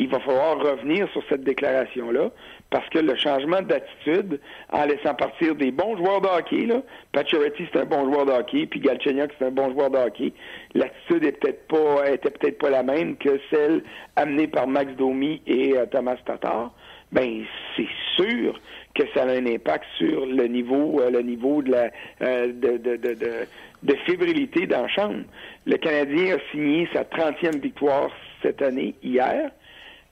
[0.00, 2.32] il va falloir revenir sur cette déclaration-là
[2.74, 4.40] parce que le changement d'attitude,
[4.72, 6.82] en laissant partir des bons joueurs de hockey, là,
[7.12, 10.32] Pacioretty c'est un bon joueur de hockey, puis Galchenyuk c'est un bon joueur de hockey,
[10.74, 13.84] l'attitude est peut-être pas était peut-être pas la même que celle
[14.16, 16.72] amenée par Max Domi et euh, Thomas Tatar.
[17.12, 17.44] Ben
[17.76, 18.60] c'est sûr
[18.96, 21.90] que ça a un impact sur le niveau euh, le niveau de la
[22.22, 23.46] euh, de, de, de,
[23.84, 25.22] de, fébrilité dans la chambre.
[25.64, 28.10] Le Canadien a signé sa 30e victoire
[28.42, 29.52] cette année hier.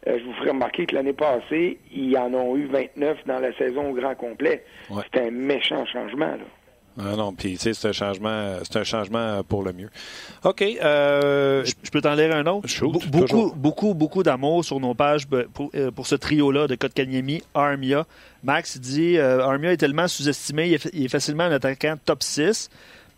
[0.09, 3.57] Euh, je vous ferai remarquer que l'année passée, ils en ont eu 29 dans la
[3.57, 4.65] saison au grand complet.
[5.13, 6.27] C'est un méchant changement.
[6.27, 6.45] Là.
[6.99, 9.89] Ah non, puis tu sais, c'est un changement, c'est un changement pour le mieux.
[10.45, 10.61] OK.
[10.63, 12.69] Euh, je, peux t'en lire un autre?
[13.09, 18.05] beaucoup, beaucoup, beaucoup d'amour sur nos pages pour, euh, pour ce trio-là de Kotkaniemi, Armia.
[18.43, 22.69] Max dit Armia est tellement sous-estimé, il, il, est facilement un attaquant top 6.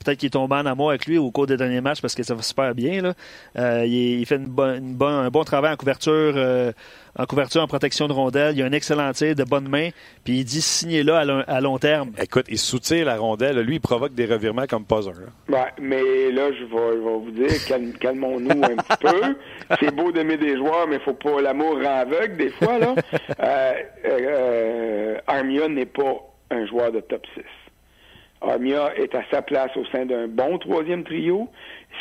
[0.04, 2.22] Peut-être qu'il est tombé en amour avec lui au cours des derniers matchs parce que
[2.22, 3.00] ça va super bien.
[3.00, 3.14] Là.
[3.58, 4.54] Euh, il, fait une
[5.00, 6.72] un bon travail en couverture, euh,
[7.16, 8.56] en couverture, en protection de rondelle.
[8.56, 9.90] Il a un excellent tir de bonne main.
[10.24, 12.12] Puis il dit signer là à, long terme.
[12.20, 13.58] Écoute, il soutient la rondelle.
[13.60, 15.52] Lui, il provoque des revirements comme pas un.
[15.52, 19.36] Ouais, mais là, je vais, vous dire, calmons-nous un petit peu.
[19.80, 22.78] C'est beau d'aimer des joueurs, mais il faut pas l'amour rend aveugle des fois.
[22.78, 22.94] Là.
[24.06, 26.14] Euh, Armia n'est pas
[26.50, 27.42] un joueur de top 6.
[28.48, 31.48] Armia est à sa place au sein d'un bon troisième trio.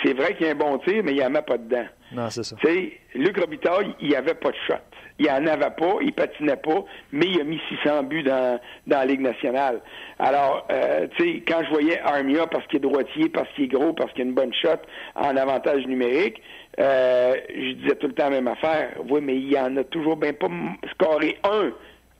[0.03, 1.85] C'est vrai qu'il y a un bon tir, mais il n'y en a pas dedans.
[2.11, 2.55] Non, c'est ça.
[2.63, 4.75] sais, Luc Robitaille, il n'y avait pas de shot.
[5.19, 8.97] Il en avait pas, il patinait pas, mais il a mis 600 buts dans, dans
[8.97, 9.79] la Ligue nationale.
[10.17, 13.67] Alors, euh, tu sais, quand je voyais Armia parce qu'il est droitier, parce qu'il est
[13.67, 14.79] gros, parce qu'il a une bonne shot
[15.15, 16.41] en avantage numérique,
[16.79, 18.95] euh, je disais tout le temps la même affaire.
[19.07, 20.47] Oui, mais il en a toujours bien pas
[20.91, 21.71] scoré un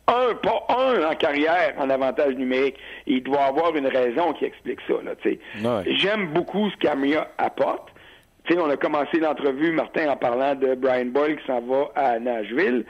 [0.08, 2.76] un, pas un en carrière en avantage numérique.
[3.08, 4.96] Il doit avoir une raison qui explique ça.
[5.04, 7.90] Là, J'aime beaucoup ce qu'Amia apporte.
[8.48, 12.20] sais, on a commencé l'entrevue, Martin, en parlant de Brian Boyle qui s'en va à
[12.20, 12.86] Nashville.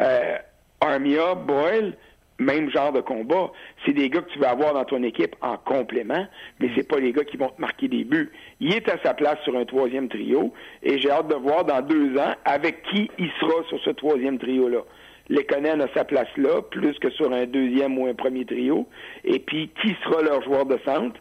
[0.00, 0.36] Euh,
[0.80, 1.94] Armia, Boyle,
[2.38, 3.50] même genre de combat.
[3.84, 6.26] C'est des gars que tu vas avoir dans ton équipe en complément,
[6.60, 8.30] mais c'est pas les gars qui vont te marquer des buts.
[8.60, 10.52] Il est à sa place sur un troisième trio,
[10.82, 14.38] et j'ai hâte de voir dans deux ans avec qui il sera sur ce troisième
[14.38, 14.80] trio-là.
[15.28, 18.88] Lekonen a sa place là, plus que sur un deuxième ou un premier trio.
[19.24, 21.20] Et puis, qui sera leur joueur de centre?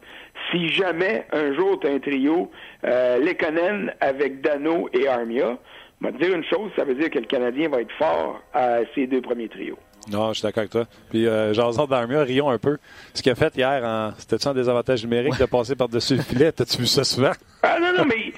[0.51, 2.51] Si jamais un jour tu as un trio,
[2.83, 5.57] euh, Lekonen avec Dano et Armia,
[6.01, 8.41] je vais te dire une chose, ça veut dire que le Canadien va être fort
[8.53, 9.79] à ces deux premiers trios.
[10.11, 10.85] Non, je suis d'accord avec toi.
[11.09, 12.77] Puis, euh, Jason d'Armia, rions un peu.
[13.15, 14.11] Ce qu'il a fait hier, en...
[14.19, 16.51] c'était-tu un désavantage numérique de passer par-dessus le filet?
[16.51, 17.31] T'as-tu vu ça souvent?
[17.63, 18.31] Ah non, non, mais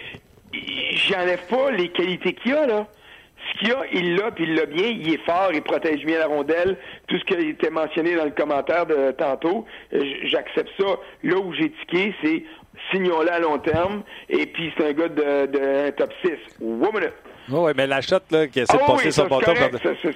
[0.94, 2.88] j'enlève pas les qualités qu'il a, là.
[3.60, 4.88] Ce qu'il a, il l'a, puis il l'a bien.
[4.88, 6.78] Il est fort, il protège bien la rondelle.
[7.08, 9.66] Tout ce qui a été mentionné dans le commentaire de tantôt,
[10.24, 10.98] j'accepte ça.
[11.24, 12.44] Là où j'ai tiqué, c'est
[12.92, 14.04] signons-le à long terme.
[14.30, 16.32] Et puis, c'est un gars de, de top 6.
[16.62, 17.12] Woman
[17.50, 19.54] oui, mais la shot là, qui essaie de ah passer son bâton.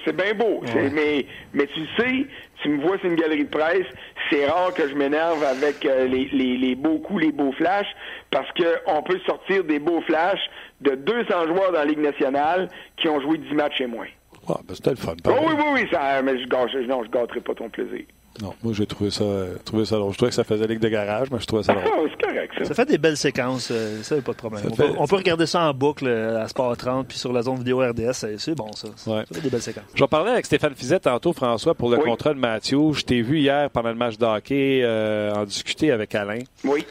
[0.04, 0.62] C'est bien beau.
[0.92, 1.24] Mais,
[1.54, 2.26] mais tu sais,
[2.62, 3.86] tu me vois sur une galerie de presse,
[4.30, 7.88] c'est rare que je m'énerve avec euh, les, les, les, beaux coups, les beaux flashs,
[8.30, 10.40] parce qu'on peut sortir des beaux flashs
[10.82, 14.06] de 200 joueurs dans la Ligue nationale qui ont joué 10 matchs et moins.
[14.48, 15.14] Ah, ben c'était le fun.
[15.26, 18.04] Oh, oui, oui, oui, ça, mais je gâche, non, je gâterai pas ton plaisir.
[18.40, 19.24] Non, moi j'ai trouvé ça,
[19.64, 20.12] trouvé ça drôle.
[20.12, 21.84] Je trouvais que ça faisait ligue de garage, mais je trouvais ça drôle.
[21.86, 22.64] Ah, c'est correct, ça.
[22.64, 24.62] Ça fait des belles séquences, euh, ça n'a pas de problème.
[24.98, 27.80] On, peut, regarder ça en boucle euh, à Sport 30 puis sur la zone vidéo
[27.80, 28.88] RDS, c'est bon ça.
[28.96, 29.84] Ça fait des belles séquences.
[29.94, 32.92] Je vais parler avec Stéphane Fizet tantôt, François, pour le contrat de Mathieu.
[32.92, 36.40] Je t'ai vu hier pendant le match de hockey euh, en discuter avec Alain.
[36.64, 36.86] Oui.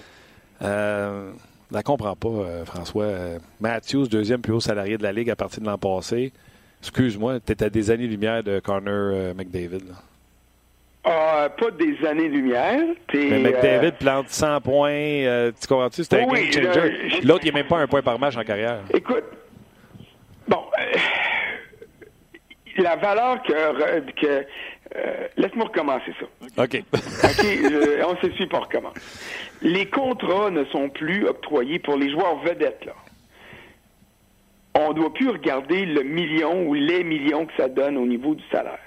[0.62, 1.32] Euh,
[1.72, 3.08] je la comprends pas, François.
[3.60, 6.32] Matthews, deuxième plus haut salarié de la Ligue à partir de l'an passé.
[6.82, 9.88] Excuse-moi, tu étais à des années-lumière de Connor McDavid.
[9.88, 9.96] Là.
[11.04, 12.82] Ah, pas des années-lumière.
[13.14, 14.92] Mais McDavid euh, plante 100 points.
[14.92, 16.04] Euh, tu comprends-tu?
[16.04, 17.22] C'est un game changer.
[17.24, 18.82] L'autre, il n'est même pas un point par match en carrière.
[18.94, 19.24] Écoute,
[20.48, 20.98] bon, euh,
[22.78, 24.12] la valeur que.
[24.12, 24.46] que
[25.38, 26.64] Laisse-moi recommencer ça.
[26.64, 26.84] OK.
[28.08, 29.00] On se suit pour recommencer.
[29.62, 32.94] Les contrats ne sont plus octroyés pour les joueurs vedettes, là.
[34.74, 38.36] On ne doit plus regarder le million ou les millions que ça donne au niveau
[38.36, 38.80] du salaire.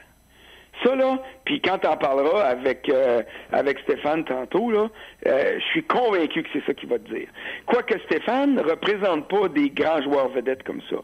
[0.82, 4.88] Ça, là, puis quand tu en parleras avec, euh, avec Stéphane tantôt, là,
[5.26, 7.28] euh, je suis convaincu que c'est ça qu'il va te dire.
[7.66, 10.96] Quoique Stéphane ne représente pas des grands joueurs vedettes comme ça.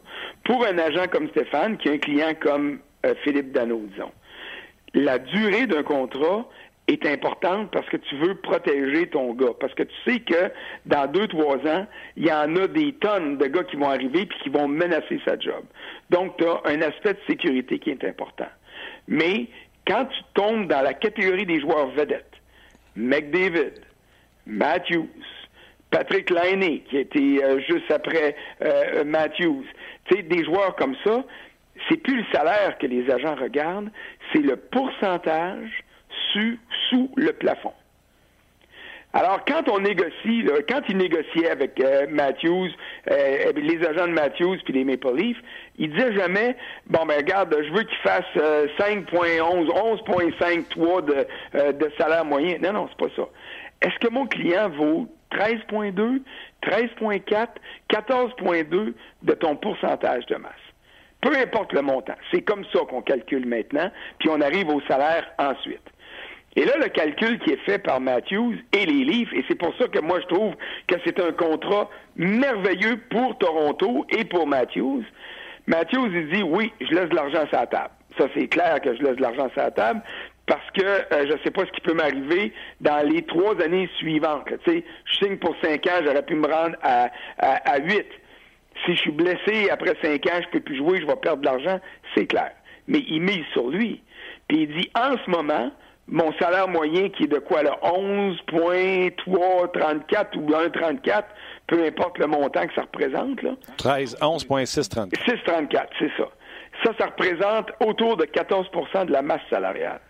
[0.44, 4.12] Pour un agent comme Stéphane, qui a un client comme euh, Philippe Dano, disons,
[4.94, 6.46] la durée d'un contrat
[6.88, 9.54] est importante parce que tu veux protéger ton gars.
[9.58, 10.50] Parce que tu sais que
[10.86, 14.26] dans deux, trois ans, il y en a des tonnes de gars qui vont arriver
[14.26, 15.62] puis qui vont menacer sa job.
[16.10, 18.48] Donc, tu as un aspect de sécurité qui est important.
[19.08, 19.46] Mais
[19.86, 22.26] quand tu tombes dans la catégorie des joueurs vedettes,
[22.96, 23.72] McDavid,
[24.46, 25.08] Matthews,
[25.90, 29.64] Patrick Laine, qui était euh, juste après euh, Matthews,
[30.04, 31.24] tu sais, des joueurs comme ça,
[31.88, 33.90] c'est plus le salaire que les agents regardent,
[34.32, 35.84] c'est le pourcentage
[36.32, 37.72] sous le plafond.
[39.12, 42.68] Alors, quand on négocie, quand il négociait avec euh, Matthews,
[43.10, 45.42] euh, les agents de Matthews puis les Maple Leafs,
[45.78, 48.24] il disait jamais, bon, ben regarde, je veux qu'il fasse
[48.78, 52.58] 5.11, 11.53 de, euh, de salaire moyen.
[52.62, 53.28] Non, non, c'est pas ça.
[53.82, 56.22] Est-ce que mon client vaut 13.2,
[56.62, 57.48] 13.4,
[57.90, 60.52] 14.2 de ton pourcentage de masse?
[61.20, 62.14] Peu importe le montant.
[62.32, 65.82] C'est comme ça qu'on calcule maintenant, puis on arrive au salaire ensuite.
[66.56, 69.72] Et là, le calcul qui est fait par Matthews et les Leafs, et c'est pour
[69.76, 70.54] ça que moi je trouve
[70.88, 75.04] que c'est un contrat merveilleux pour Toronto et pour Matthews.
[75.66, 77.90] Matthews, il dit oui, je laisse de l'argent sur la table.
[78.18, 80.02] Ça, c'est clair que je laisse de l'argent sur la table
[80.46, 83.88] parce que euh, je ne sais pas ce qui peut m'arriver dans les trois années
[83.98, 84.48] suivantes.
[84.66, 88.06] Sais, je signe pour cinq ans, j'aurais pu me rendre à, à, huit.
[88.84, 91.46] Si je suis blessé après cinq ans, je peux plus jouer, je vais perdre de
[91.46, 91.80] l'argent,
[92.14, 92.52] c'est clair.
[92.88, 94.02] Mais il mise sur lui.
[94.48, 95.70] Puis il dit en ce moment,
[96.10, 101.24] mon salaire moyen qui est de quoi là 11.334 ou 1,34,
[101.66, 103.52] peu importe le montant que ça représente là.
[103.76, 105.24] 13 11.634.
[105.24, 106.28] 634, c'est ça.
[106.84, 110.00] Ça ça représente autour de 14% de la masse salariale.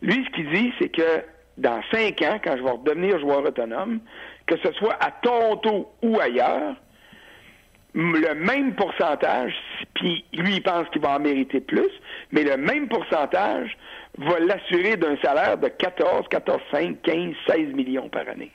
[0.00, 1.22] Lui ce qu'il dit c'est que
[1.58, 4.00] dans cinq ans quand je vais redevenir joueur autonome,
[4.46, 6.76] que ce soit à Toronto ou ailleurs,
[7.94, 9.54] le même pourcentage,
[9.94, 11.90] puis lui, il pense qu'il va en mériter plus,
[12.32, 13.76] mais le même pourcentage
[14.18, 18.52] va l'assurer d'un salaire de 14, 14, 5, 15, 16 millions par année.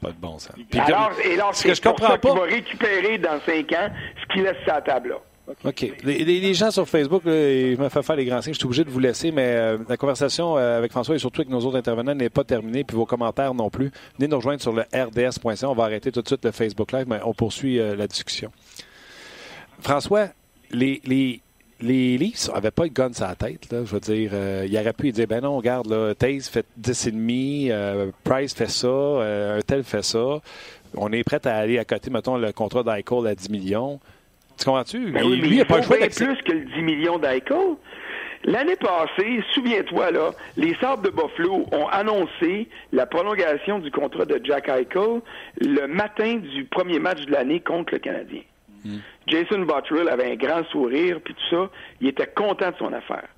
[0.00, 0.54] Pas de bon sens.
[0.78, 4.56] alors, et alors, c'est pour ça qu'il va récupérer dans 5 ans ce qu'il laisse
[4.64, 5.16] sur la table là.
[5.64, 5.92] OK.
[6.04, 8.90] Les, gens sur Facebook, je me fais faire les grands signes, je suis obligé de
[8.90, 12.14] vous laisser, mais euh, la conversation euh, avec François et surtout avec nos autres intervenants
[12.14, 13.90] n'est pas terminée, puis vos commentaires non plus.
[14.18, 15.68] Venez nous rejoindre sur le rds.ca.
[15.68, 18.50] On va arrêter tout de suite le Facebook Live, mais on poursuit euh, la discussion.
[19.80, 20.28] François,
[20.70, 21.40] les, les,
[21.80, 23.70] les n'avaient pas le gun sur la tête.
[23.72, 24.32] Là, je veux dire,
[24.66, 28.86] il aurait pu dire ben non, regarde, là, Taze fait 10,5, euh, Price fait ça,
[28.86, 30.40] euh, un tel fait ça.
[30.96, 34.00] On est prêt à aller à côté, mettons, le contrat d'Eichel à 10 millions.
[34.60, 35.10] Tu comprends-tu?
[35.10, 37.76] Ben oui, lui, il n'a pas le choix plus que le 10 millions d'Eichel.
[38.44, 44.40] L'année passée, souviens-toi, là, les Sables de Buffalo ont annoncé la prolongation du contrat de
[44.44, 45.20] Jack Eichel
[45.60, 48.42] le matin du premier match de l'année contre le Canadien.
[48.84, 48.98] Hmm.
[49.26, 51.70] Jason Botterill avait un grand sourire, puis tout ça.
[52.00, 53.28] Il était content de son affaire.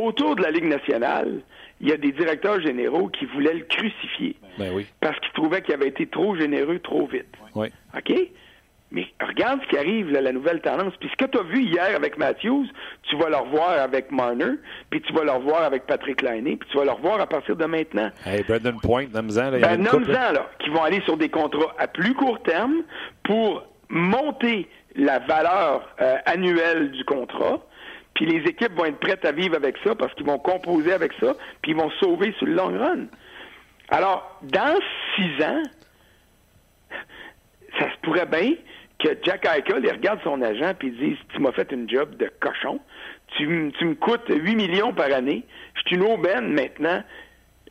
[0.00, 1.40] Autour de la Ligue nationale,
[1.80, 4.36] il y a des directeurs généraux qui voulaient le crucifier.
[4.58, 4.86] Ben oui.
[5.00, 7.26] Parce qu'ils trouvaient qu'il avait été trop généreux trop vite.
[7.54, 7.68] Oui.
[7.96, 8.12] OK?
[8.90, 10.94] Mais regarde ce qui arrive, la nouvelle tendance.
[10.98, 12.66] Puis ce que tu as vu hier avec Matthews,
[13.02, 14.54] tu vas le revoir avec Marner,
[14.88, 17.54] puis tu vas le revoir avec Patrick Lainé, puis tu vas le revoir à partir
[17.54, 18.10] de maintenant.
[18.24, 22.42] Hey, Brendan Point, là, ben, là, qui vont aller sur des contrats à plus court
[22.42, 22.82] terme
[23.24, 27.60] pour monter la valeur euh, annuelle du contrat.
[28.14, 31.12] Puis les équipes vont être prêtes à vivre avec ça parce qu'ils vont composer avec
[31.20, 33.06] ça, puis ils vont sauver sur le long run.
[33.90, 34.78] Alors, dans
[35.14, 35.62] six ans,
[37.78, 38.54] ça se pourrait bien
[38.98, 42.16] que Jack Eichel, il regarde son agent puis il dit Tu m'as fait une job
[42.16, 42.80] de cochon.
[43.36, 45.44] Tu, me coûtes 8 millions par année.
[45.74, 47.02] Je suis une aubaine maintenant.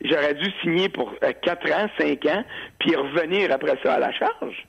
[0.02, 2.44] J'aurais dû signer pour 4 euh, ans, 5 ans,
[2.78, 4.66] puis revenir après ça à la charge.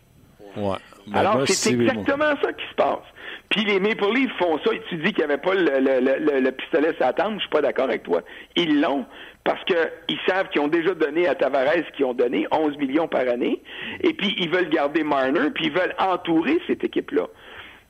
[0.57, 0.78] Ouais.
[1.07, 3.05] Ben, Alors, c'est exactement ça qui se passe.
[3.49, 6.39] Puis les Maple Leafs font ça et tu dis qu'il n'y avait pas le, le,
[6.39, 8.22] le, pistolet à tendre, je suis pas d'accord avec toi.
[8.55, 9.05] Ils l'ont
[9.43, 13.21] parce qu'ils savent qu'ils ont déjà donné à Tavares qu'ils ont donné, 11 millions par
[13.21, 13.61] année,
[14.01, 17.27] et puis ils veulent garder Marner, puis ils veulent entourer cette équipe-là.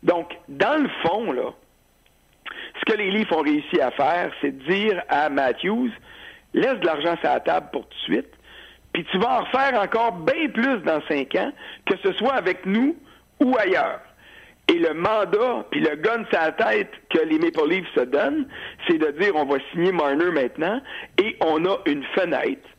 [0.03, 1.53] Donc, dans le fond, là,
[2.79, 5.89] ce que les Leafs ont réussi à faire, c'est de dire à Matthews,
[6.53, 8.33] laisse de l'argent sur la table pour tout de suite,
[8.93, 11.51] puis tu vas en refaire encore bien plus dans cinq ans,
[11.85, 12.95] que ce soit avec nous
[13.39, 13.99] ou ailleurs.
[14.69, 18.45] Et le mandat, puis le gun la tête que les Maple Leafs se donnent,
[18.87, 20.79] c'est de dire on va signer Marner maintenant
[21.17, 22.69] et on a une fenêtre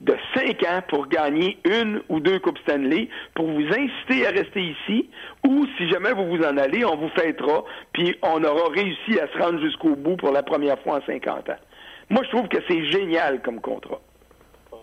[0.00, 4.62] de cinq ans pour gagner une ou deux Coupes Stanley, pour vous inciter à rester
[4.62, 5.08] ici,
[5.46, 9.28] ou si jamais vous vous en allez, on vous fêtera, puis on aura réussi à
[9.28, 11.56] se rendre jusqu'au bout pour la première fois en 50 ans.
[12.08, 14.00] Moi, je trouve que c'est génial comme contrat.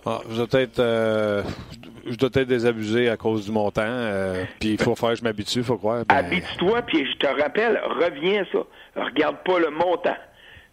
[0.10, 1.44] Ah, je dois être, euh,
[2.06, 3.82] je dois être désabusé à cause du montant.
[3.86, 6.06] Euh, puis il faut faire, je m'habitue, il faut croire.
[6.06, 6.16] Ben...
[6.16, 8.60] Habitue-toi, puis je te rappelle, reviens à ça.
[8.96, 10.16] Regarde pas le montant.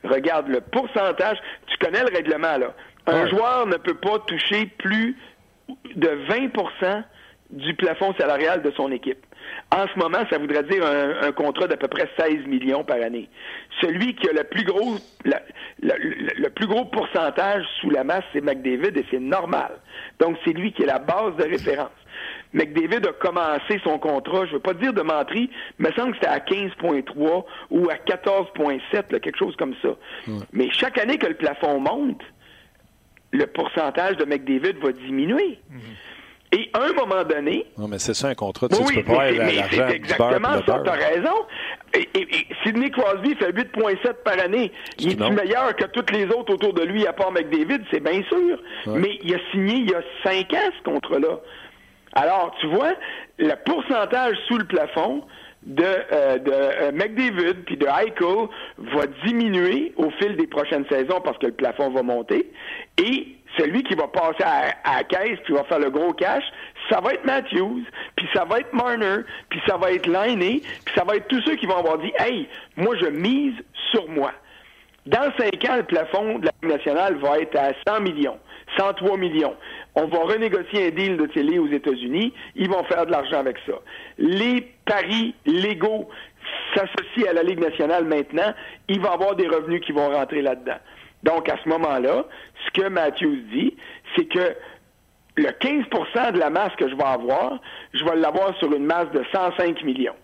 [0.05, 1.39] Regarde le pourcentage.
[1.67, 2.75] Tu connais le règlement, là.
[3.07, 5.17] Un joueur ne peut pas toucher plus
[5.97, 7.03] de 20%
[7.51, 9.27] du plafond salarial de son équipe.
[9.71, 13.29] En ce moment, ça voudrait dire un, contrat d'à peu près 16 millions par année.
[13.81, 18.97] Celui qui a le plus gros, le, plus gros pourcentage sous la masse, c'est McDavid
[18.97, 19.73] et c'est normal.
[20.21, 21.91] Donc, c'est lui qui est la base de référence.
[22.53, 26.13] McDavid a commencé son contrat, je ne veux pas dire de menterie, mais il semble
[26.13, 29.97] que c'était à 15,3 ou à 14,7, quelque chose comme ça.
[30.53, 32.23] Mais chaque année que le plafond monte,
[33.33, 35.59] le pourcentage de McDavid va diminuer.
[35.69, 35.81] Mhm.
[36.55, 37.67] Et à un moment donné.
[37.77, 38.69] Non, mais c'est ça un contrat.
[38.69, 41.35] Tu, oui, peux pas l'argent exactement ça, tu as raison.
[41.95, 42.29] Et,
[42.63, 44.71] Sidney Crosby fait 8,7 par année.
[44.99, 48.23] Il est meilleur que tous les autres autour de lui, à part McDavid, c'est bien
[48.29, 48.59] sûr.
[48.87, 51.41] Mais il a signé il y a 5 ans ce contrat-là.
[52.13, 52.93] Alors, tu vois,
[53.39, 55.25] le pourcentage sous le plafond
[55.65, 58.49] de, euh, de euh, McDavid puis de Eichel
[58.79, 62.51] va diminuer au fil des prochaines saisons parce que le plafond va monter.
[62.99, 63.27] Et
[63.59, 66.45] celui qui va passer à, la caisse puis va faire le gros cash,
[66.91, 67.83] ça va être Matthews,
[68.17, 71.43] puis ça va être Marner, puis ça va être Liney, puis ça va être tous
[71.43, 73.55] ceux qui vont avoir dit Hey, moi je mise
[73.91, 74.33] sur moi.
[75.07, 78.39] Dans cinq ans, le plafond de la Ligue nationale va être à 100 millions,
[78.79, 79.55] 103 millions.
[79.95, 82.33] On va renégocier un deal de télé aux États-Unis.
[82.57, 83.75] Ils vont faire de l'argent avec ça.
[84.17, 86.09] Les paris légaux
[86.75, 88.55] s'associent à la Ligue nationale maintenant.
[88.89, 90.79] Il va y avoir des revenus qui vont rentrer là-dedans.
[91.25, 92.25] Donc, à ce moment-là,
[92.67, 93.75] ce que Matthews dit,
[94.15, 94.55] c'est que
[95.37, 97.59] le 15% de la masse que je vais avoir,
[97.95, 100.15] je vais l'avoir sur une masse de 105 millions.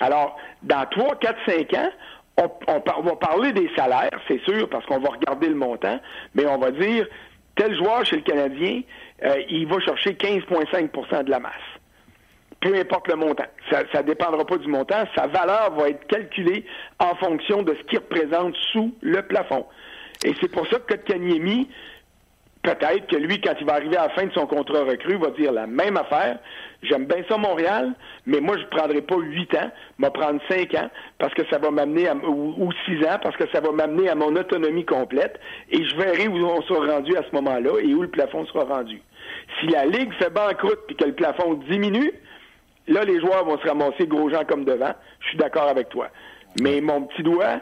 [0.00, 1.90] Alors, dans 3, 4, 5 ans,
[2.36, 5.98] on, va parler des salaires, c'est sûr, parce qu'on va regarder le montant,
[6.34, 7.06] mais on va dire,
[7.56, 8.82] tel joueur chez le Canadien,
[9.24, 11.52] euh, il va chercher 15,5% de la masse.
[12.60, 13.46] Peu importe le montant.
[13.70, 15.04] Ça ne dépendra pas du montant.
[15.14, 16.66] Sa valeur va être calculée
[16.98, 19.66] en fonction de ce qu'il représente sous le plafond.
[20.24, 21.68] Et c'est pour ça que Kotkaniemi,
[22.62, 25.30] peut-être que lui, quand il va arriver à la fin de son contrat recru, va
[25.30, 26.38] dire la même affaire.
[26.82, 27.94] J'aime bien ça, Montréal,
[28.26, 31.42] mais moi, je ne prendrai pas huit ans, je vais prendre cinq ans, parce que
[31.50, 34.84] ça va m'amener à, ou, six ans, parce que ça va m'amener à mon autonomie
[34.84, 35.38] complète,
[35.70, 38.64] et je verrai où on sera rendu à ce moment-là et où le plafond sera
[38.64, 39.00] rendu.
[39.60, 42.12] Si la Ligue fait banqueroute et que le plafond diminue,
[42.88, 44.94] là, les joueurs vont se ramasser gros gens comme devant.
[45.20, 46.08] Je suis d'accord avec toi.
[46.60, 47.60] Mais mon petit doigt,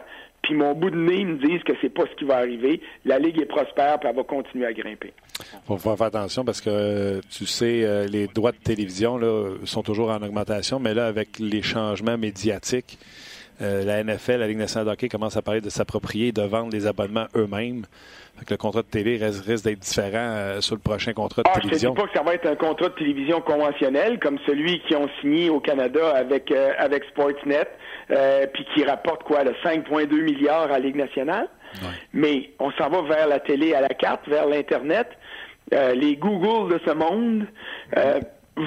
[0.49, 2.81] puis mon bout de nez me disent que c'est pas ce qui va arriver.
[3.05, 5.13] La Ligue est prospère, puis elle va continuer à grimper.
[5.53, 9.83] Il faut faire attention parce que, tu sais, euh, les droits de télévision là, sont
[9.83, 12.97] toujours en augmentation, mais là, avec les changements médiatiques,
[13.61, 16.71] euh, la NFL, la Ligue nationale de hockey commence à parler de s'approprier, de vendre
[16.71, 17.85] les abonnements eux-mêmes.
[18.49, 21.93] Le contrat de télé risque, d'être différent euh, sur le prochain contrat de télévision.
[21.95, 24.81] Je ne dis pas que ça va être un contrat de télévision conventionnel comme celui
[24.81, 27.67] qu'ils ont signé au Canada avec, euh, avec Sportsnet,
[28.53, 31.47] puis qui rapporte quoi, le 5,2 milliards à la Ligue nationale.
[32.13, 35.07] Mais on s'en va vers la télé à la carte, vers l'Internet.
[35.71, 37.45] les Google de ce monde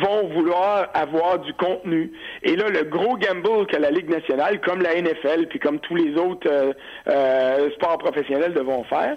[0.01, 2.13] vont vouloir avoir du contenu.
[2.43, 5.97] Et là, le gros gamble que la Ligue nationale, comme la NFL, puis comme tous
[5.97, 6.73] les autres euh,
[7.09, 9.17] euh, sports professionnels devront faire,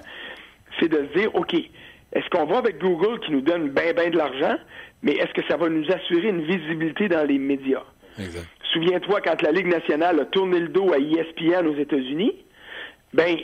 [0.80, 4.10] c'est de se dire, OK, est-ce qu'on va avec Google qui nous donne bien, bien
[4.10, 4.58] de l'argent,
[5.04, 7.84] mais est-ce que ça va nous assurer une visibilité dans les médias?
[8.74, 12.34] Souviens-toi, quand la Ligue nationale a tourné le dos à ESPN aux États-Unis,
[13.14, 13.38] ben,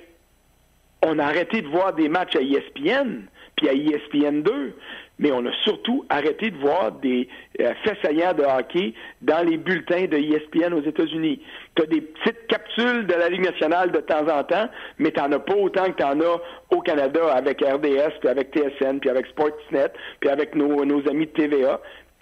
[1.04, 3.24] on a arrêté de voir des matchs à ESPN,
[3.56, 4.76] puis à ESPN 2,
[5.20, 7.28] mais on a surtout arrêté de voir des
[7.60, 11.42] euh, faits saillants de hockey dans les bulletins de ESPN aux États-Unis.
[11.76, 14.68] Tu as des petites capsules de la Ligue nationale de temps en temps,
[15.00, 18.30] mais tu n'en as pas autant que tu en as au Canada avec RDS, puis
[18.30, 21.80] avec TSN, puis avec Sportsnet, puis avec nos, nos amis de TVA.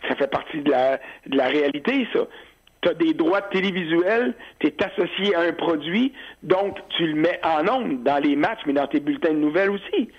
[0.08, 2.22] Ça fait partie de la, de la réalité, ça
[2.82, 7.39] tu as des droits télévisuels, tu es associé à un produit, donc tu le mets
[7.43, 10.10] en ondes dans les matchs, mais dans tes bulletins de nouvelles aussi.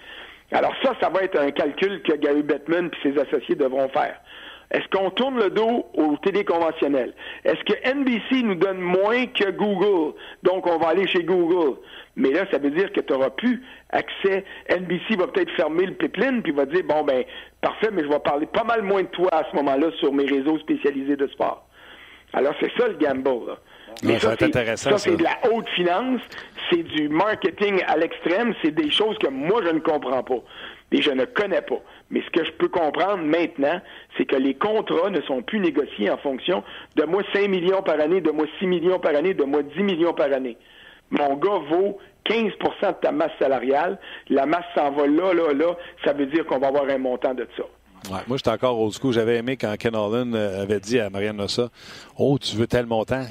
[0.53, 4.20] Alors ça, ça va être un calcul que Gary Bettman et ses associés devront faire.
[4.70, 7.12] Est-ce qu'on tourne le dos aux téléconventionnels?
[7.44, 10.14] Est-ce que NBC nous donne moins que Google?
[10.44, 11.78] Donc, on va aller chez Google.
[12.14, 14.44] Mais là, ça veut dire que tu n'auras plus accès.
[14.68, 17.24] NBC va peut-être fermer le pipeline, puis va dire, bon, ben,
[17.60, 20.26] parfait, mais je vais parler pas mal moins de toi à ce moment-là sur mes
[20.26, 21.66] réseaux spécialisés de sport.
[22.32, 23.48] Alors, c'est ça le gamble.
[23.48, 23.58] Là.
[24.04, 24.36] Mais ça,
[24.76, 26.20] ça c'est de la haute finance,
[26.70, 30.38] c'est du marketing à l'extrême, c'est des choses que moi, je ne comprends pas
[30.92, 31.80] et je ne connais pas.
[32.11, 33.80] Mais ce que je peux comprendre maintenant,
[34.16, 36.64] c'est que les contrats ne sont plus négociés en fonction
[36.96, 39.82] de moi 5 millions par année, de moi 6 millions par année, de moi 10
[39.82, 40.56] millions par année.
[41.11, 41.98] Mon gars vaut
[42.28, 43.98] 15% de ta masse salariale.
[44.28, 45.76] La masse s'en va là, là, là.
[46.04, 47.64] Ça veut dire qu'on va avoir un montant de ça.
[48.11, 49.12] Ouais, moi, j'étais encore old school.
[49.12, 51.68] J'avais aimé quand Ken Holland euh, avait dit à Marianne Nossa
[52.18, 53.24] Oh, tu veux tel montant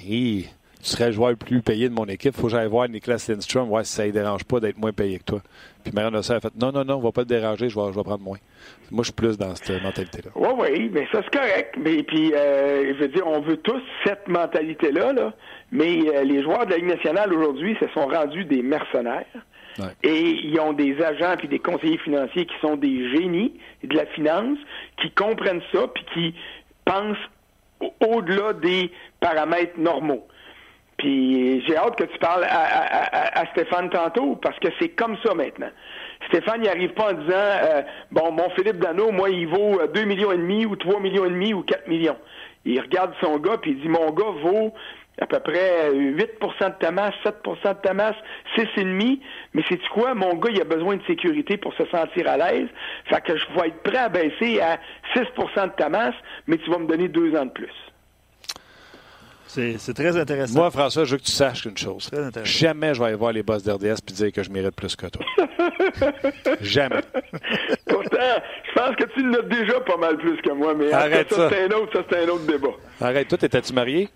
[0.81, 2.33] tu serais le joueur le plus payé de mon équipe.
[2.35, 5.19] Faut que j'aille voir Niklas Lindstrom, voir si ça ne dérange pas d'être moins payé
[5.19, 5.41] que toi.
[5.83, 7.91] Puis Marianne Nossa a fait Non, non, non, on va pas te déranger, je vais,
[7.91, 8.37] je vais prendre moins.
[8.91, 10.31] Moi, je suis plus dans cette mentalité-là.
[10.35, 11.75] Oui, oui, mais ça, c'est correct.
[11.77, 15.33] Mais puis, euh, je veux dire, on veut tous cette mentalité-là, là.
[15.71, 19.25] Mais euh, les joueurs de la Ligue nationale aujourd'hui se sont rendus des mercenaires.
[20.03, 23.53] Et ils ont des agents puis des conseillers financiers qui sont des génies
[23.83, 24.57] de la finance,
[25.01, 26.35] qui comprennent ça puis qui
[26.83, 27.17] pensent
[28.01, 30.27] au-delà des paramètres normaux.
[30.99, 35.69] Puis j'ai hâte que tu parles à, Stéphane tantôt, parce que c'est comme ça maintenant.
[36.27, 37.81] Stéphane, il n'arrive pas en disant euh,
[38.11, 41.29] Bon, mon Philippe Dano, moi, il vaut 2 millions et demi ou 3 millions et
[41.29, 42.17] demi ou 4 millions.
[42.65, 44.73] Il regarde son gars puis il dit Mon gars vaut
[45.21, 48.15] à peu près 8% de ta masse, 7 de ta masse,
[48.57, 49.19] 6,5.
[49.53, 50.13] Mais c'est quoi?
[50.13, 52.67] Mon gars, il a besoin de sécurité pour se sentir à l'aise.
[53.05, 54.79] Fait que je vais être prêt à baisser à
[55.15, 56.15] 6% de ta masse,
[56.47, 57.88] mais tu vas me donner deux ans de plus.
[59.49, 60.59] C'est très intéressant.
[60.59, 62.09] Moi, François, je veux que tu saches une chose.
[62.43, 65.07] Jamais je vais aller voir les boss d'RDS et dire que je mérite plus que
[65.07, 65.25] toi.
[66.61, 67.01] Jamais.
[67.87, 68.17] Pourtant,
[68.63, 71.63] je pense que tu l'as déjà pas mal plus que moi, mais Arrête ça, c'est
[71.63, 72.75] un autre, ça c'est un autre débat.
[73.01, 74.09] Arrête, toi, étais-tu marié?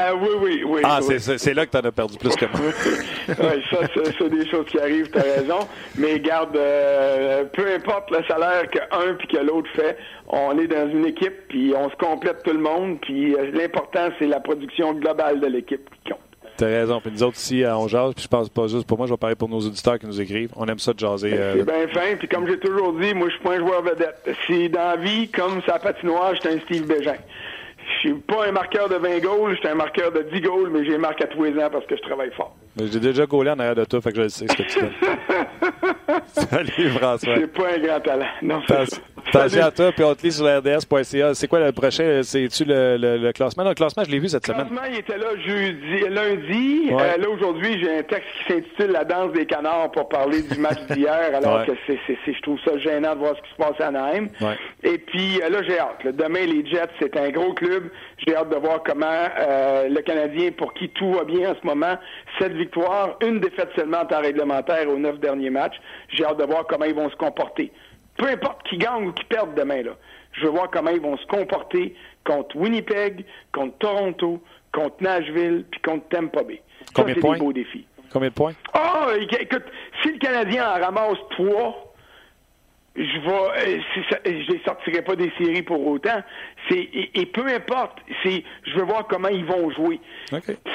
[0.00, 0.80] Ah oui, oui, oui.
[0.84, 2.60] Ah, c'est là que tu en as perdu plus que moi.
[3.28, 3.78] oui, ça,
[4.16, 5.58] c'est des choses qui arrivent, tu as raison.
[5.96, 10.88] Mais garde, euh, peu importe le salaire qu'un puis que l'autre fait, on est dans
[10.88, 14.94] une équipe, puis on se complète tout le monde, puis euh, l'important, c'est la production
[14.94, 16.20] globale de l'équipe qui compte.
[16.58, 17.00] T'as raison.
[17.00, 19.16] Puis nous autres ici, on jase, puis je pense pas juste pour moi, je vais
[19.16, 20.50] parler pour nos auditeurs qui nous écrivent.
[20.56, 21.30] On aime ça de jaser.
[21.30, 23.58] Ben, c'est euh, bien fin, puis comme j'ai toujours dit, moi je suis pas un
[23.58, 24.28] joueur vedette.
[24.46, 27.14] Si dans la vie, comme sa patinoire, j'étais un Steve Bégin.
[28.02, 30.70] Je suis pas un marqueur de 20 goals, je suis un marqueur de 10 goals,
[30.70, 32.54] mais j'ai marqué à tous les ans parce que je travaille fort.
[32.80, 34.90] J'ai déjà gaulé en arrière de toi, fait que je sais ce que tu fais.
[36.50, 37.34] Salut François.
[37.36, 38.26] C'est pas un grand talent.
[38.42, 38.62] Non,
[39.26, 41.34] Attention à toi, puis on te lit sur rds.ca.
[41.34, 42.22] C'est quoi le prochain?
[42.22, 43.64] C'est-tu le, le, classement?
[43.64, 44.68] Non, le classement, je l'ai vu cette semaine.
[44.70, 46.90] Le classement, il était là jeudi, lundi.
[46.92, 50.58] Euh, là, aujourd'hui, j'ai un texte qui s'intitule La danse des canards pour parler du
[50.58, 53.80] match d'hier, alors que c'est, je trouve ça gênant de voir ce qui se passe
[53.80, 54.28] à Naïm.
[54.82, 56.16] Et puis, euh, là, j'ai hâte.
[56.16, 57.90] Demain, les Jets, c'est un gros club.
[58.26, 61.66] J'ai hâte de voir comment euh, le Canadien, pour qui tout va bien en ce
[61.66, 61.96] moment,
[62.38, 65.76] cette victoire, une défaite seulement en temps réglementaire aux neuf derniers matchs.
[66.10, 67.72] J'ai hâte de voir comment ils vont se comporter.
[68.18, 69.92] Peu importe qui gagne ou qui perde demain, là.
[70.32, 74.42] Je veux voir comment ils vont se comporter contre Winnipeg, contre Toronto,
[74.72, 76.62] contre Nashville, puis contre Tampa Bay.
[76.94, 77.86] Combien Ça, c'est des beaux défis.
[78.12, 78.52] Combien de points?
[78.74, 79.64] Ah, écoute,
[80.02, 81.94] si le Canadien en ramasse trois,
[82.96, 83.80] je vais,
[84.24, 86.22] je les sortirai pas des séries pour autant.
[86.68, 90.00] C'est et, peu importe, c'est, je veux voir comment ils vont jouer.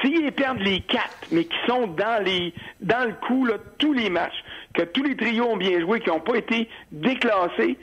[0.02, 4.10] S'ils perdent les quatre, mais qui sont dans les, dans le coup là, tous les
[4.10, 7.78] matchs, que tous les trios ont bien joué, qui n'ont pas été déclassés,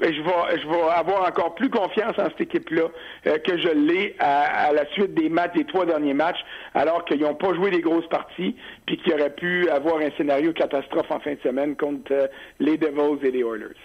[0.00, 2.88] je vais, je vais avoir encore plus confiance en cette équipe-là
[3.26, 6.40] euh, que je l'ai à, la suite des matchs, des trois derniers matchs,
[6.74, 8.56] alors qu'ils n'ont pas joué des grosses parties,
[8.86, 12.26] puis qu'ils auraient pu avoir un scénario catastrophe en fin de semaine contre euh,
[12.58, 13.76] les Devils et les Oilers.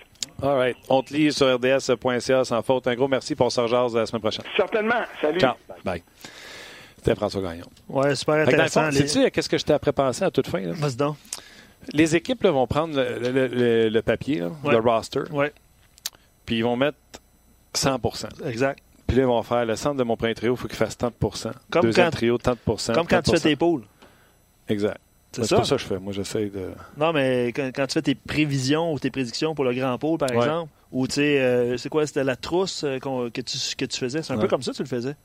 [0.41, 0.77] All right.
[0.89, 2.87] On te lit sur rds.ca sans faute.
[2.87, 4.45] Un gros merci pour ce la semaine prochaine.
[4.55, 5.01] Certainement.
[5.19, 5.39] Salut.
[5.39, 5.55] Ciao.
[5.83, 6.03] Bye.
[6.97, 7.65] C'était François Gagnon.
[7.89, 8.91] Ouais, super intéressant.
[8.91, 10.59] Sais-tu qu'est-ce que je t'ai après pensé à toute fin?
[10.73, 11.15] Vas-y donc.
[11.93, 15.21] Les équipes vont prendre le, papier, le roster.
[15.31, 15.53] Ouais
[16.47, 16.97] puis ils vont mettre
[17.75, 17.99] 100
[18.47, 18.79] Exact.
[19.05, 20.97] Puis là, ils vont faire le centre de mon premier trio, il faut qu'il fasse
[20.97, 21.13] 30
[21.69, 22.57] Comme Deuxième quand, trio, 30
[22.93, 23.83] Comme quand tu fais tes poules.
[24.67, 24.99] Exact.
[25.33, 25.57] C'est ça?
[25.57, 25.99] pas ça que je fais.
[25.99, 26.71] Moi, j'essaie de.
[26.97, 30.31] Non, mais quand, tu fais tes prévisions ou tes prédictions pour le grand pôle, par
[30.31, 33.99] exemple, ou tu sais, euh, c'est quoi, c'était la trousse euh, que, tu, que tu
[33.99, 34.23] faisais?
[34.23, 35.15] C'est un peu comme ça que tu le faisais?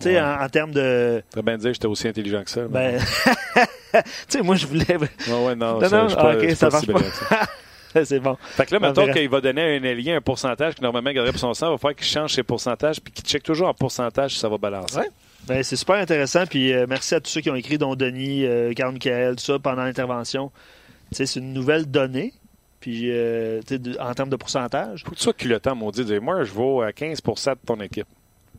[0.00, 1.22] Tu sais, en, termes de.
[1.30, 2.68] Très bien dire que j'étais aussi intelligent que ça.
[2.68, 2.98] Ben.
[3.94, 4.96] tu sais, moi, je voulais.
[4.96, 7.00] Ouais, ouais, non, non, non, ah, ok, ça marche pas.
[8.04, 8.36] c'est bon.
[8.40, 11.32] Fait que là, mettons qu'il va donner à un alien un pourcentage qui normalement garderait
[11.32, 13.74] pour son sang, il va falloir qu'il change ses pourcentages puis qu'il check toujours en
[13.74, 14.98] pourcentage si ça va balancer.
[14.98, 15.10] Ouais.
[15.46, 16.46] Ben, c'est super intéressant.
[16.46, 19.44] Puis euh, merci à tous ceux qui ont écrit, dont Denis, euh, Carl Michael, tout
[19.44, 20.50] ça, pendant l'intervention.
[21.12, 22.32] C'est une nouvelle donnée.
[22.80, 23.60] Puis euh,
[24.00, 25.02] en termes de pourcentage.
[25.04, 26.20] Faut que tu sois culottant, maudit.
[26.20, 28.06] Moi, je vaux à 15% de ton équipe.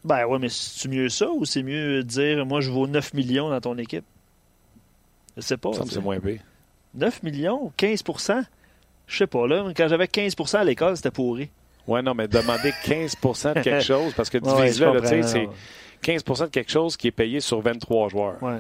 [0.04, 3.50] Ben oui, mais c'est mieux ça ou c'est mieux dire, moi, je vaux 9 millions
[3.50, 4.06] dans ton équipe?
[5.36, 5.74] Je sais pas.
[5.74, 6.42] Ça me c'est moins pire.
[6.96, 8.44] 9 millions, 15%
[9.08, 11.50] je sais pas, là, quand j'avais 15% à l'école, c'était pourri.
[11.88, 15.50] Ouais, non, mais demander 15% de quelque chose, parce que divise là, tu sais, c'est
[16.04, 18.44] 15% de quelque chose qui est payé sur 23 joueurs.
[18.44, 18.60] Ouais.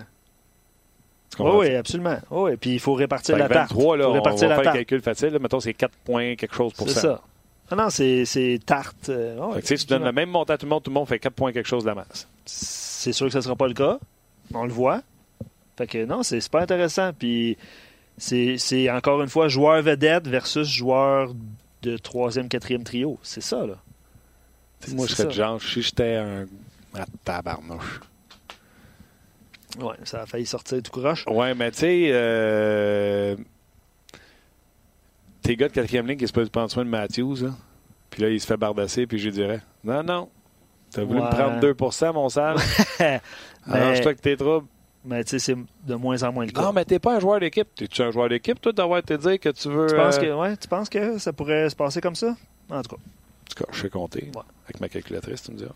[1.39, 2.17] Oui, oui, absolument.
[2.31, 3.73] Oui, puis il faut répartir la tarte.
[3.73, 5.29] 23, là, on va faire le calcul facile.
[5.29, 6.93] Là, mettons, c'est 4 points quelque chose pour ça.
[6.93, 7.21] C'est ça.
[7.69, 9.09] Ah non, c'est tarte.
[9.09, 11.07] Euh, fait que, tu donnes le même montant à tout le monde, tout le monde
[11.07, 12.27] fait 4 points quelque chose de la masse.
[12.45, 13.99] C'est sûr que ce ne sera pas le cas.
[14.53, 15.01] On le voit.
[15.77, 17.11] Fait que non, c'est pas intéressant.
[17.13, 17.57] Puis
[18.17, 21.33] c'est encore une fois joueur vedette versus joueur
[21.83, 23.19] de troisième, quatrième trio.
[23.21, 23.75] C'est ça, là.
[24.89, 26.45] Moi, je serais genre, si j'étais un
[26.93, 27.99] à tabarnouche.
[29.79, 31.25] Ouais, ça a failli sortir tout croche.
[31.27, 33.35] Ouais, mais tu sais, euh...
[35.47, 37.51] tes gars de quatrième ligne qui se peuvent prendre soin de Matthews, là.
[38.09, 40.29] puis là, il se fait bardasser, puis je lui dirais Non, non,
[40.91, 42.57] t'as voulu me prendre 2% mon sale?
[43.65, 44.67] Arrange-toi que tes troubles.
[45.05, 45.55] Mais tu sais, c'est
[45.87, 46.61] de moins en moins le cas.
[46.61, 47.67] Non, mais t'es pas un joueur d'équipe.
[47.75, 49.87] T'es-tu un joueur d'équipe, toi, d'avoir été dire que tu veux.
[49.87, 52.35] Tu penses, euh, que, ouais, tu penses que ça pourrait se passer comme ça?
[52.69, 53.01] En tout cas.
[53.01, 54.29] En tout cas, je sais compter.
[54.65, 55.75] Avec ma calculatrice, tu me diras.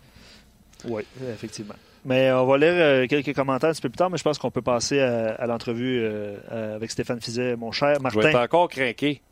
[0.84, 1.02] Oui,
[1.32, 1.76] effectivement.
[2.04, 4.38] Mais on va lire euh, quelques commentaires un petit peu plus tard, mais je pense
[4.38, 8.20] qu'on peut passer à, l'entrevue euh, avec Stéphane Fizet, mon cher Martin.
[8.20, 9.22] Je vais être encore craqué.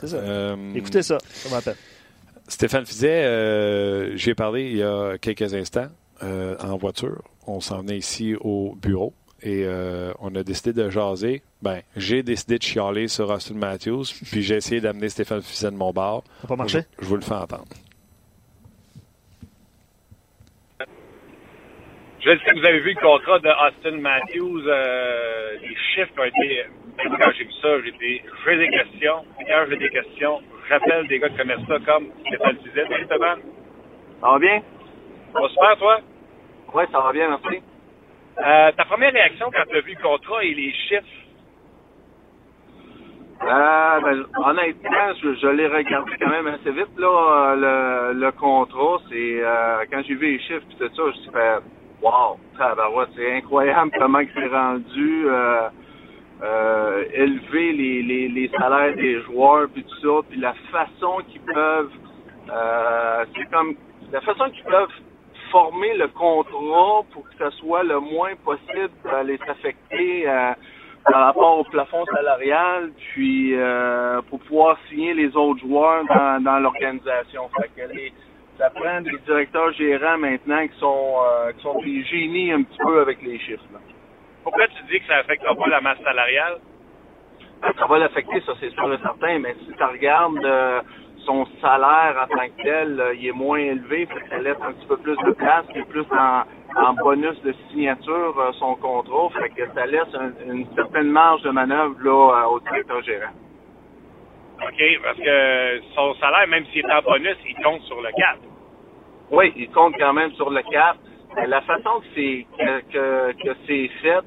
[0.00, 0.56] C'est ça.
[0.74, 1.76] Écoutez ça, ça m'appelle.
[2.48, 5.88] Stéphane Fizet, j'ai parlé il y a quelques instants
[6.20, 9.12] en voiture on s'en venait ici au bureau
[9.42, 11.42] et euh, on a décidé de jaser.
[11.62, 15.76] Ben, j'ai décidé de chialer sur Austin Matthews, puis j'ai essayé d'amener Stéphane Fusset de
[15.76, 16.22] mon bar.
[16.24, 16.80] Ça n'a pas marché?
[16.98, 17.64] Je, vous le fais entendre.
[22.20, 26.24] Je sais que vous avez vu le contrat de Austin Matthews, euh, les chiffres ont
[26.24, 26.64] été.
[26.98, 29.24] Quand j'ai vu ça, j'ai dit j'ai des questions.
[29.46, 32.56] Quand j'ai des questions, j'appelle des gars qui connaissent ça comme Stéphane.
[32.74, 33.40] Salut Stéphane.
[34.20, 34.62] Ça va bien?
[35.32, 35.98] Ça va super, toi?
[36.74, 37.62] Oui, ça va bien, merci.
[38.38, 41.06] Euh, ta première réaction quand tu as vu le contrat et les chiffres?
[43.42, 48.98] Euh, ben, honnêtement, je, l'ai regardé quand même assez vite, là, le, le contrat.
[49.10, 51.58] C'est euh, quand j'ai vu les chiffres et tout ça, je me suis fait
[52.02, 52.38] Wow,
[53.16, 55.26] c'est incroyable comment c'est rendu
[56.44, 61.40] euh, élever les, les, les salaires des joueurs puis tout ça, puis la façon qu'ils
[61.40, 61.90] peuvent
[62.52, 63.74] euh, c'est comme
[64.12, 64.92] la façon qu'ils peuvent
[65.50, 70.52] former le contrat pour que ça soit le moins possible à les affecter euh,
[71.04, 76.58] par rapport au plafond salarial, puis euh, pour pouvoir signer les autres joueurs dans, dans
[76.58, 77.50] l'organisation.
[78.58, 82.78] ça prend des directeurs gérants maintenant qui sont euh, qui sont des génies un petit
[82.84, 83.62] peu avec les chiffres.
[84.44, 86.58] Pourquoi tu dis que ça affectera pas la masse salariale?
[87.78, 90.46] Ça va l'affecter, ça c'est sûr et certain, mais si tu regardes
[91.24, 94.86] son salaire en tant que tel, euh, il est moins élevé, ça laisse un petit
[94.86, 99.50] peu plus de place, il est plus en, bonus de signature euh, son contrat, fait
[99.50, 100.08] que ça laisse
[100.46, 103.32] une certaine marge de manœuvre là, euh, au directeur gérant.
[104.62, 108.38] OK, parce que son salaire, même s'il est en bonus, il compte sur le cap.
[109.30, 110.96] Oui, il compte quand même sur le cap.
[111.46, 114.24] La façon que c'est que, que, c'est fait,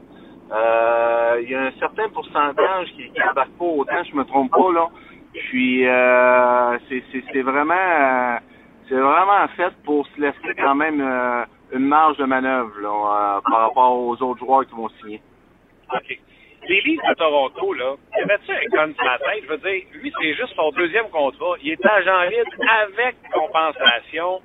[1.42, 4.90] il y a un certain pourcentage qui n'embarque pas autant, je me trompe pas, là,
[5.34, 8.38] Puis euh, c'est, vraiment euh,
[8.88, 13.42] c'est vraiment fait pour se laisser quand même euh, une marge de manœuvre là, euh,
[13.50, 15.22] par rapport aux autres joueurs qui vont signer.
[15.94, 16.20] OK.
[16.70, 19.44] Les de Toronto, là, il avait-tu un sur la tête?
[19.44, 21.56] Je veux dire, lui, c'est juste son deuxième contrat.
[21.62, 22.52] Il est agent libre
[22.82, 24.42] avec compensation.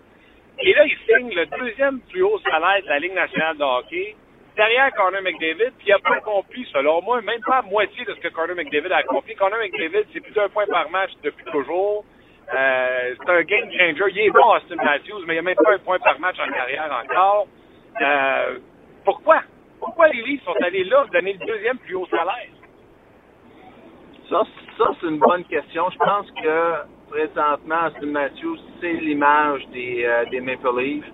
[0.60, 4.16] Et là, il signe le deuxième plus haut salaire de la Ligue nationale de hockey
[4.56, 8.14] derrière Connor McDavid, puis il n'a pas accompli, selon moi, même pas à moitié de
[8.14, 9.34] ce que Connor McDavid a accompli.
[9.34, 12.04] Connor McDavid, c'est plus d'un point par match depuis toujours.
[12.54, 14.12] Euh, c'est un game changer.
[14.14, 16.36] Il est bon, Austin Matthews, mais il n'y a même pas un point par match
[16.38, 17.46] en carrière encore.
[18.00, 18.58] Euh,
[19.04, 19.42] pourquoi?
[19.78, 22.50] Pourquoi les Leafs sont allés là donner le deuxième plus haut salaire?
[24.28, 24.42] Ça,
[24.78, 25.90] ça c'est une bonne question.
[25.90, 26.74] Je pense que
[27.12, 31.04] présentement, Austin Matthews, c'est l'image des, euh, Maple Leafs.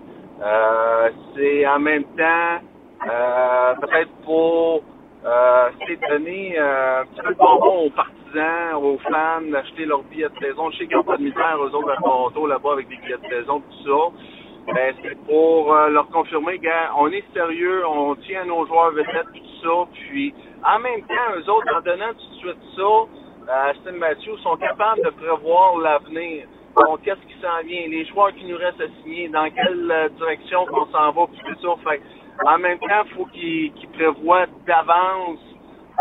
[0.41, 2.63] Euh, c'est en même temps
[3.05, 4.81] euh, peut-être pour
[5.25, 5.69] euh,
[6.09, 10.71] donner un petit peu de bonbon aux partisans, aux fans, d'acheter leurs billets de saison.
[10.71, 13.17] Je sais qu'ils n'ont pas de misère, eux autres, à Toronto, là-bas, avec des billets
[13.17, 14.73] de saison, tout ça.
[14.73, 19.33] Ben, c'est pour leur confirmer, gars, on est sérieux, on tient à nos joueurs vedettes,
[19.33, 19.89] tout ça.
[19.91, 20.33] Puis,
[20.63, 25.03] en même temps, eux autres, en donnant tout de suite ça, Aston Matthews sont capables
[25.03, 26.45] de prévoir l'avenir.
[26.85, 27.87] Donc, qu'est-ce qui s'en vient?
[27.87, 31.41] Les joueurs qui nous restent à signer, dans quelle euh, direction qu'on s'en va, puis
[31.45, 31.89] tout ça.
[31.89, 32.01] Fait
[32.45, 35.39] en même temps, il faut qu'ils qu prévoient d'avance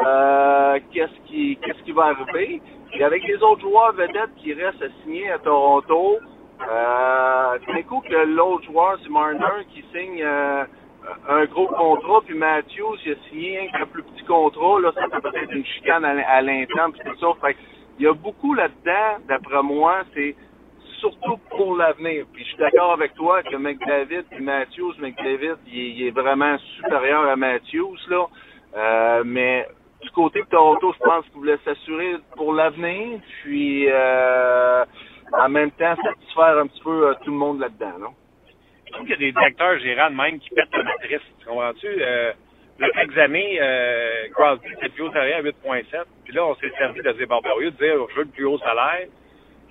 [0.05, 2.63] euh, qu'est-ce qui va arriver.
[2.95, 6.19] Et avec les autres joueurs vedettes qui restent à signer à Toronto,
[6.61, 10.65] euh, que l'autre joueur, c'est Marner, qui signe euh,
[11.29, 15.31] un gros contrat, puis Matthews, il a signé un plus petit contrat, là, ça peut
[15.35, 17.27] être une chicane à, l'interne, puis tout ça.
[17.41, 17.57] Fait
[17.99, 20.37] il y a beaucoup là-dedans, d'après moi, c'est
[21.01, 22.27] surtout pour l'avenir.
[22.33, 26.11] Puis je suis d'accord avec toi que McDavid et Matthews, McDavid, il est, il est
[26.11, 28.27] vraiment supérieur à Matthews, là.
[28.77, 29.67] Euh, mais
[30.03, 34.85] du côté de Toronto, je pense qu'il voulait s'assurer pour l'avenir, puis euh,
[35.33, 38.15] en même temps satisfaire un petit peu euh, tout le monde là-dedans, non?
[38.89, 41.21] Je trouve qu'il y a des directeurs gérants même qui pètent la matrice.
[41.41, 41.87] Tu comprends-tu?
[41.87, 42.33] Euh,
[42.95, 46.05] quelques années, euh, Crosby, c'était le plus haut salaire à 8,7.
[46.25, 49.07] Puis là, on s'est servi de Zébarbarieux de dire je veux le plus haut salaire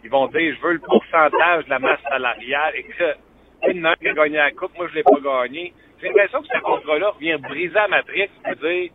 [0.08, 3.14] ils vont dire je veux le pourcentage de la masse salariale et que
[3.70, 5.74] une a qui a gagné la coupe, moi je l'ai pas gagné.
[6.00, 8.92] J'ai l'impression que ce contrat-là revient briser la matrice et dire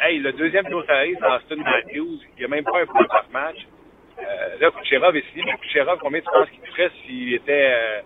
[0.00, 3.04] Hey, le deuxième plus salarié, c'est Austin Matthews, il n'y a même pas un point
[3.04, 3.58] par match.
[4.20, 8.00] Euh, là, Kucherov est signé, mais Kucherov, combien tu penses qu'il ferait s'il était euh,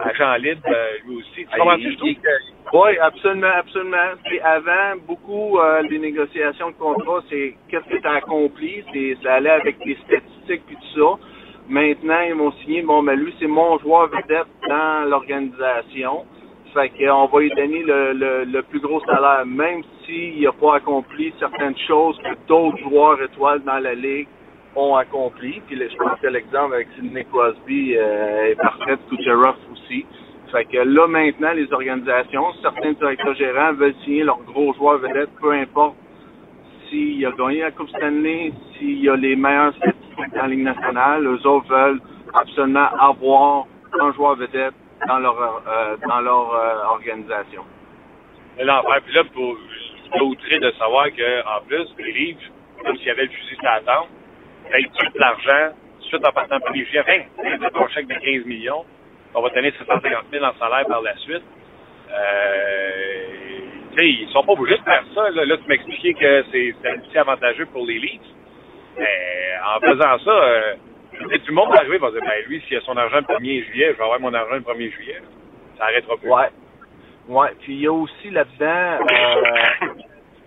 [0.00, 1.46] agent libre, euh, lui aussi?
[1.46, 2.76] Tu comprends-tu, je trouve que...
[2.76, 4.10] Oui, absolument, absolument.
[4.24, 9.16] Puis avant, beaucoup euh, des négociations de contrat, c'est qu'est-ce que tu as accompli, c'est
[9.22, 11.18] ça allait avec des statistiques puis tout ça.
[11.68, 16.26] Maintenant, ils m'ont signé, bon, mais lui, c'est mon joueur vedette dans l'organisation.
[16.74, 20.76] Fait qu'on va lui donner le, le, le, plus gros salaire, même s'il n'a pas
[20.76, 24.26] accompli certaines choses que d'autres joueurs étoiles dans la ligue
[24.76, 25.62] ont accompli.
[25.66, 30.06] Puis je pense que l'exemple avec Sidney Crosby euh, est parfait, Kucherov aussi.
[30.52, 35.30] Fait que là, maintenant, les organisations, certains directeurs gérants veulent signer leurs gros joueurs vedettes,
[35.40, 35.96] peu importe
[36.88, 41.46] s'il a gagné la Coupe Stanley, s'il a les meilleurs statistiques en Ligue nationale, eux
[41.46, 42.00] autres veulent
[42.32, 43.66] absolument avoir
[44.00, 44.74] un joueur vedette
[45.08, 47.62] dans leur euh, dans leur euh, organisation.
[48.60, 49.00] L'enfer.
[49.04, 49.56] Puis là, pour,
[50.60, 52.40] de savoir qu'en plus, les livres,
[52.84, 53.80] comme s'il y avait le fusil sur la
[54.70, 58.84] paye tout l'argent, suite en partant pour les juillet, de ton chèque de 15 millions,
[59.34, 61.42] on va te donner 750 000 en salaire par la suite.
[62.10, 63.34] Euh,
[63.98, 65.30] ils sont pas obligés de faire ça.
[65.30, 68.20] Là, là tu m'expliquais que c'est un petit avantageux pour les Leafs.
[68.98, 70.74] Mais en faisant ça, euh,
[71.44, 73.92] tout monde va arriver va dire, ben lui, s'il a son argent le 1er juillet,
[73.92, 75.20] je vais avoir mon argent le 1er juillet.
[75.78, 76.30] Ça arrêtera plus.
[76.30, 76.50] Ouais.
[77.28, 77.48] Ouais.
[77.60, 79.86] Puis il y a aussi là-dedans, euh,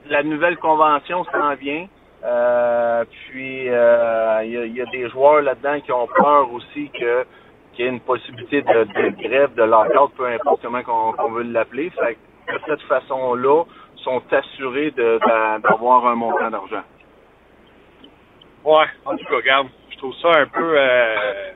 [0.10, 1.88] la nouvelle convention s'en vient.
[2.28, 6.90] Euh, puis euh, il y, a, y, a, des joueurs là-dedans qui ont peur aussi
[6.90, 7.26] que
[7.74, 11.34] qu'il y ait une possibilité de, de grève de lockout, peu importe comment qu'on qu
[11.34, 11.90] veut l'appeler.
[11.92, 12.18] Fait
[12.48, 13.64] que de cette façon-là,
[14.04, 16.84] sont assurés d'avoir un montant d'argent.
[18.64, 21.52] Ouais, en tout cas, regarde, je trouve ça un peu euh,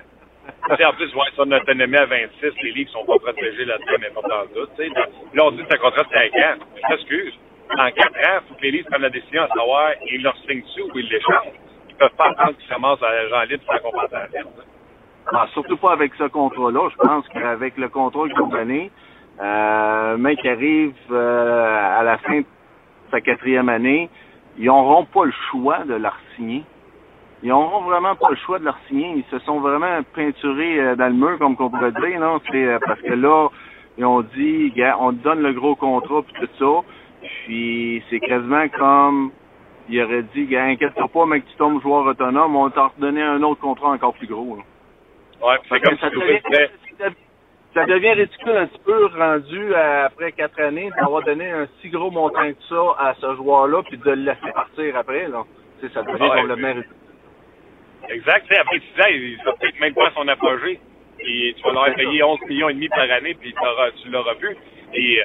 [0.70, 4.22] en plus, ouais, son autonomie à 26, les livres sont pas protégés là-dedans, mais pas
[4.22, 4.96] dans le doute.
[5.34, 6.56] Là, on dit que un contrat de 5 ans.
[6.76, 7.32] Je
[7.78, 10.36] dans quatre ans, il faut que les Leafs prennent la décision à savoir, ils leur
[10.38, 11.54] signent dessus ou ils l'échangent.
[11.90, 14.48] Ils peuvent pas attendre qu'ils commencent à l'agent libre sans compensation.
[15.34, 16.90] Ah, surtout pas avec ce contrat-là.
[16.92, 18.92] Je pense qu'avec le contrat qu'ils ont donné,
[19.42, 22.46] euh, mec arrive euh, à la fin de
[23.12, 24.10] sa quatrième année,
[24.58, 26.64] ils n'auront pas le choix de leur signer.
[27.44, 29.14] Ils n'auront vraiment pas le choix de leur signer.
[29.16, 32.20] Ils se sont vraiment peinturés euh, dans le mur, comme on pourrait dire.
[32.20, 32.40] Non?
[32.52, 33.50] C'est euh, parce que là,
[33.98, 36.88] ils ont dit, on te donne le gros contrat puis tout ça.
[37.22, 39.32] Puis c'est quasiment comme
[39.90, 43.60] il aurait dit, inquiète-toi pas, mec, tu tombes joueur autonome, on t'a redonné un autre
[43.62, 44.56] contrat encore plus gros.
[44.58, 45.48] là.
[45.48, 46.70] Ouais, c'est que comme ça, si devient, disais,
[47.74, 51.90] ça devient ridicule un petit peu rendu à- après quatre années d'avoir donné un si
[51.90, 55.28] gros montant que ça à ce joueur-là puis de le laisser partir après.
[55.28, 55.44] Là.
[55.80, 56.96] Tu sais, ça devient Ouais, complètement ridicule.
[58.10, 58.46] Exact.
[58.60, 60.80] Après, tu disais, il sera peut-être même pas à son apogée.
[61.20, 63.54] Et tu vas leur payer 11 millions et demi par année, puis
[64.02, 64.56] tu l'auras plus.
[64.94, 65.22] Et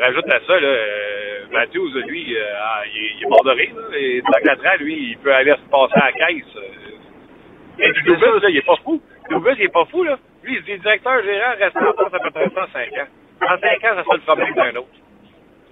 [0.00, 3.74] rajoute à ça, là, euh, Matthews, lui, euh, ah, il, est- mort de rire.
[3.76, 6.56] Là, et dans 4 ans, lui, il peut aller se passer à la caisse.
[6.56, 7.84] euh.
[7.84, 9.00] Et puis, Dubus, là, il est pas fou.
[9.30, 10.18] Dubus, il est pas fou, là.
[10.44, 13.08] Lui, il dit directeur gérant, restaurateur, ça peut être ça en 5 ans.
[13.42, 14.88] En 5 ans, ça sera le problème d'un autre.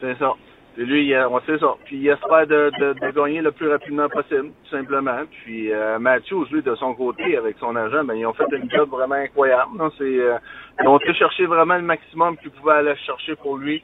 [0.01, 0.35] C'est ça.
[0.79, 1.75] Et lui, ouais, c'est ça.
[1.85, 5.19] Puis il espère de, de, de gagner le plus rapidement possible, tout simplement.
[5.43, 8.71] Puis euh, Matthews, lui, de son côté, avec son agent, ben, ils ont fait une
[8.71, 9.77] job vraiment incroyable.
[9.79, 9.91] là.
[9.99, 10.39] C'est, euh,
[10.81, 13.83] ils ont été chercher vraiment le maximum qu'ils pouvaient aller chercher pour lui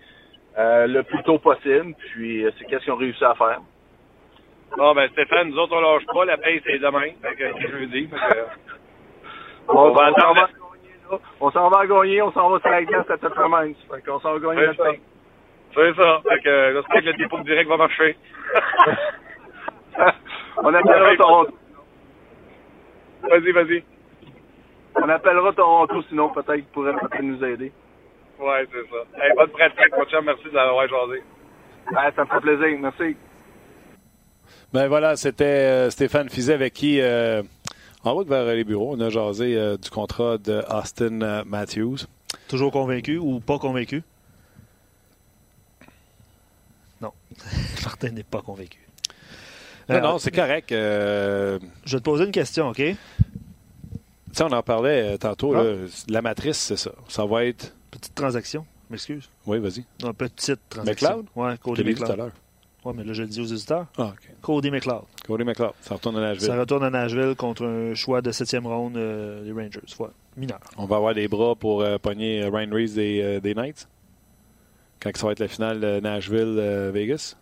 [0.58, 1.94] euh, le plus tôt possible.
[2.12, 3.60] Puis euh, c'est qu'est-ce qu'ils ont réussi à faire.
[4.76, 6.24] Bon, ben, Stéphane, nous autres, on lâche pas.
[6.24, 7.10] La paye, c'est demain.
[7.22, 8.08] Fait que c'est jeudi.
[8.08, 8.44] Fait que,
[9.68, 11.20] On, On va s'en va à gagner.
[11.40, 13.76] On s'en va à gagner, on s'en va sur la glace à mince.
[13.90, 14.94] Fait qu'on s'en va gagner notre.
[15.74, 16.22] C'est ça.
[16.28, 18.16] Fait que, j'espère que le dépôt direct va marcher.
[20.58, 21.54] on appellera Toronto.
[23.28, 23.84] vas-y, vas-y.
[24.94, 27.72] On appellera Toronto, sinon peut-être qu'ils pourraient peut-être nous aider.
[28.38, 29.24] Ouais, c'est ça.
[29.24, 30.24] Hey, bonne pratique, mon chum.
[30.24, 31.22] Merci de l'avoir jasé.
[31.96, 33.16] Ah, ça me fait plaisir, merci.
[34.72, 37.42] Ben voilà, c'était euh, Stéphane Fizet avec qui, euh,
[38.04, 41.98] en route vers les bureaux, on a jasé euh, du contrat de Austin Matthews.
[42.48, 44.02] Toujours convaincu ou pas convaincu?
[47.00, 47.12] Non.
[47.84, 48.80] Martin n'est pas convaincu.
[49.88, 50.72] Non, Euh, non, c'est correct.
[50.72, 52.76] euh, Je vais te poser une question, OK?
[52.76, 52.96] tu
[54.32, 55.54] sais, on en parlait tantôt.
[55.54, 55.62] Ah.
[55.62, 55.74] là,
[56.08, 56.90] la matrice, c'est ça.
[57.08, 57.72] Ça va être.
[57.98, 58.66] Petite transaction.
[58.90, 59.28] M'excuse.
[59.46, 59.84] Oui, vas-y.
[60.02, 61.08] Non, petite transaction.
[61.08, 61.26] McLeod?
[61.54, 62.18] Je Cody dit tout à McLeod.
[62.18, 62.32] l'heure.
[62.84, 63.86] Ouais, mais là, je le dis aux auditeurs.
[63.98, 64.30] Ah, OK.
[64.42, 65.02] Cody McLeod.
[65.26, 66.46] Cody McLeod, ça retourne à Nashville.
[66.46, 69.80] Ça retourne à Nashville contre un choix de septième ronde euh, des Rangers.
[69.98, 70.60] Ouais, mineur.
[70.76, 73.88] On va avoir des bras pour euh, pogner euh, Ryan Reeves des, euh, des Knights.
[75.00, 77.36] Quand ça va être la finale euh, Nashville-Vegas.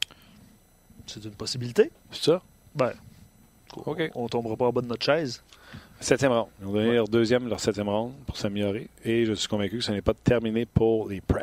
[1.06, 1.90] C'est une possibilité.
[2.10, 2.42] c'est ça?
[2.74, 2.92] Ben,
[3.86, 4.10] OK.
[4.14, 5.42] on tombera pas en bas de notre chaise.
[6.00, 6.48] Septième ronde.
[6.60, 8.88] Ils ont donné leur deuxième, leur septième ronde pour s'améliorer.
[9.04, 11.40] Et je suis convaincu que ce n'est pas terminé pour les Prads.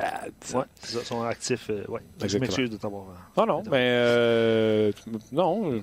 [0.53, 0.99] Ouais, ça.
[0.99, 1.69] Ils sont actifs.
[1.69, 2.01] euh, ouais.
[2.25, 3.05] Je m'excuse de t'avoir.
[3.09, 4.91] euh, Non, non, mais euh,
[5.31, 5.81] non.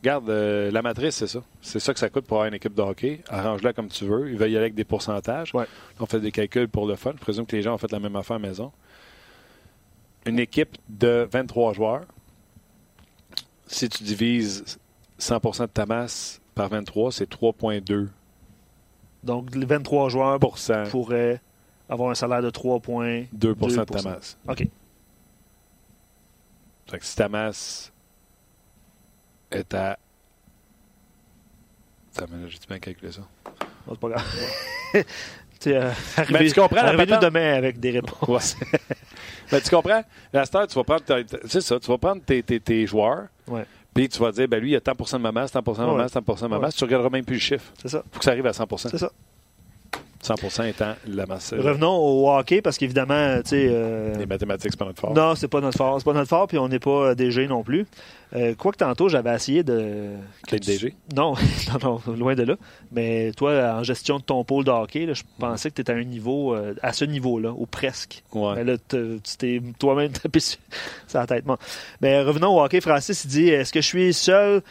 [0.00, 1.42] Regarde, euh, la matrice, c'est ça.
[1.60, 3.20] C'est ça que ça coûte pour avoir une équipe de hockey.
[3.28, 4.30] Arrange-la comme tu veux.
[4.30, 5.54] Il va y aller avec des pourcentages.
[5.54, 5.66] Ouais.
[6.00, 7.12] On fait des calculs pour le fun.
[7.14, 8.72] Je présume que les gens ont fait la même affaire à la maison.
[10.24, 12.02] Une équipe de 23 joueurs,
[13.66, 14.78] si tu divises
[15.22, 18.08] 100% de ta masse par 23, c'est 3,2
[19.22, 20.38] Donc, les 23 joueurs
[20.90, 21.40] pourraient
[21.88, 23.24] avoir un salaire de 3 points.
[23.32, 24.04] 2 de ta 2%.
[24.08, 24.38] masse.
[24.48, 24.66] OK.
[26.90, 27.92] Fait que si ta masse
[29.50, 29.98] est à.
[32.12, 33.22] Ça, mais là, j'ai-tu bien calculé ça?
[33.86, 34.24] Bon, c'est pas grave.
[34.92, 35.02] tu
[35.60, 35.90] sais, euh,
[36.30, 38.56] Mais tu comprends la demain avec des réponses.
[38.60, 38.78] Ouais.
[39.50, 40.02] Ben, tu comprends?
[40.32, 42.86] La star, tu vas prendre, ta- ta- c'est ça, tu vas prendre tes, tes- tes
[42.86, 43.66] joueurs, Ouais.
[43.94, 45.94] Puis tu vas dire, ben lui, il a tant de ma masse, tant de ma
[45.94, 46.74] masse, tant de ma masse.
[46.74, 47.72] Tu regarderas même plus le chiffre.
[47.80, 48.02] C'est ça.
[48.10, 49.10] faut que ça arrive à 100% C'est ça.
[50.22, 51.52] 100 étant la masse.
[51.52, 53.66] Revenons au hockey parce qu'évidemment, tu sais.
[53.70, 55.12] euh, Les mathématiques, c'est pas notre fort.
[55.14, 55.98] Non, c'est pas notre fort.
[55.98, 57.86] C'est pas notre fort, puis on n'est pas euh, DG non plus.
[58.34, 60.10] Euh, Quoique tantôt, j'avais essayé de.
[60.48, 60.94] D'être tu- DG?
[61.14, 61.34] Non,
[61.82, 62.54] non, non, loin de là.
[62.92, 65.92] Mais toi, en gestion de ton pôle de hockey, là, je pensais que tu étais
[65.92, 68.22] à un niveau, euh, à ce niveau-là, ou presque.
[68.32, 68.54] Ouais.
[68.56, 70.58] Mais là, tu t'es toi-même tapé sur
[71.08, 71.44] sur la tête.
[71.44, 71.56] Bon.
[72.00, 72.80] Mais revenons au hockey.
[72.80, 74.62] Francis, il dit Est-ce que je suis seul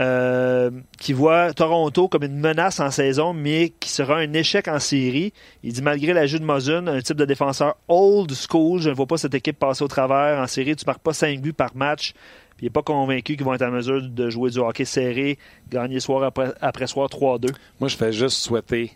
[0.00, 4.78] euh, qui voit Toronto comme une menace en saison, mais qui sera un échec en
[4.78, 5.32] série
[5.62, 9.06] Il dit Malgré l'ajout de Mozun, un type de défenseur old school, je ne vois
[9.06, 10.40] pas cette équipe passer au travers.
[10.40, 12.12] En série, tu marques pas 5 buts par match.
[12.56, 15.38] Puis il n'est pas convaincu qu'ils vont être en mesure de jouer du hockey serré,
[15.70, 17.50] gagner soir après, après soir 3-2.
[17.80, 18.92] Moi, je fais juste souhaiter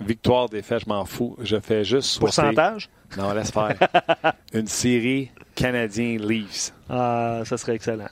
[0.00, 1.36] victoire, défaite, je m'en fous.
[1.40, 2.26] Je fais juste souhaiter.
[2.26, 2.88] Pourcentage?
[3.16, 3.76] Non, laisse faire.
[4.54, 6.72] Une série Canadien-Leafs.
[6.88, 8.08] Ah, ça serait excellent.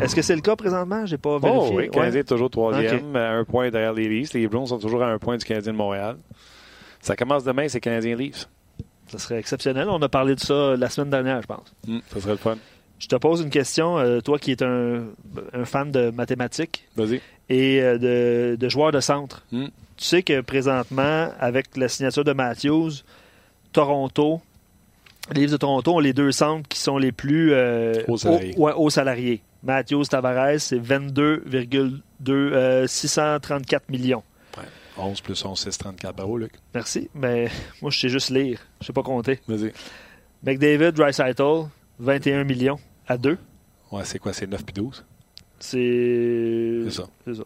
[0.00, 1.04] Est-ce que c'est le cas présentement?
[1.06, 1.76] J'ai pas Oh vérifié.
[1.76, 2.20] oui, le Canadien Ouais.
[2.20, 4.32] est toujours troisième, à un point derrière les Leafs.
[4.34, 6.16] Les Bruins sont toujours à un point du Canadien de Montréal.
[7.00, 8.48] Ça commence demain, c'est Canadien-Leafs.
[9.08, 9.88] Ça serait exceptionnel.
[9.90, 11.74] On a parlé de ça la semaine dernière, je pense.
[11.88, 12.56] Hum, ça serait le fun.
[12.98, 15.04] Je te pose une question, euh, toi qui es un,
[15.54, 16.86] un fan de mathématiques
[17.48, 19.44] et euh, de, de joueurs de centre.
[19.52, 19.66] Hmm.
[19.96, 22.90] Tu sais que présentement, avec la signature de Matthews,
[23.72, 24.40] Toronto,
[25.34, 28.54] les Leafs de Toronto ont les deux centres qui sont les plus euh, Hauts salariés.
[28.56, 29.42] hauts- ouais, hauts salariés.
[29.62, 32.00] Matthews Tavares, c'est 22,2
[32.30, 34.22] euh, 634 millions.
[34.98, 36.14] 11 plus 11, 6, 34.
[36.16, 36.52] Bravo, Luc.
[36.74, 37.48] Merci, mais
[37.80, 38.60] moi, je sais juste lire.
[38.80, 39.40] Je sais pas compter.
[39.48, 39.72] Vas-y.
[40.42, 41.68] McDavid, Dreisaitl,
[42.00, 43.38] 21 millions à deux.
[43.92, 44.32] Ouais, c'est quoi?
[44.34, 45.04] C'est 9 puis 12?
[45.58, 46.80] C'est.
[46.84, 47.04] C'est ça.
[47.26, 47.42] C'est ça.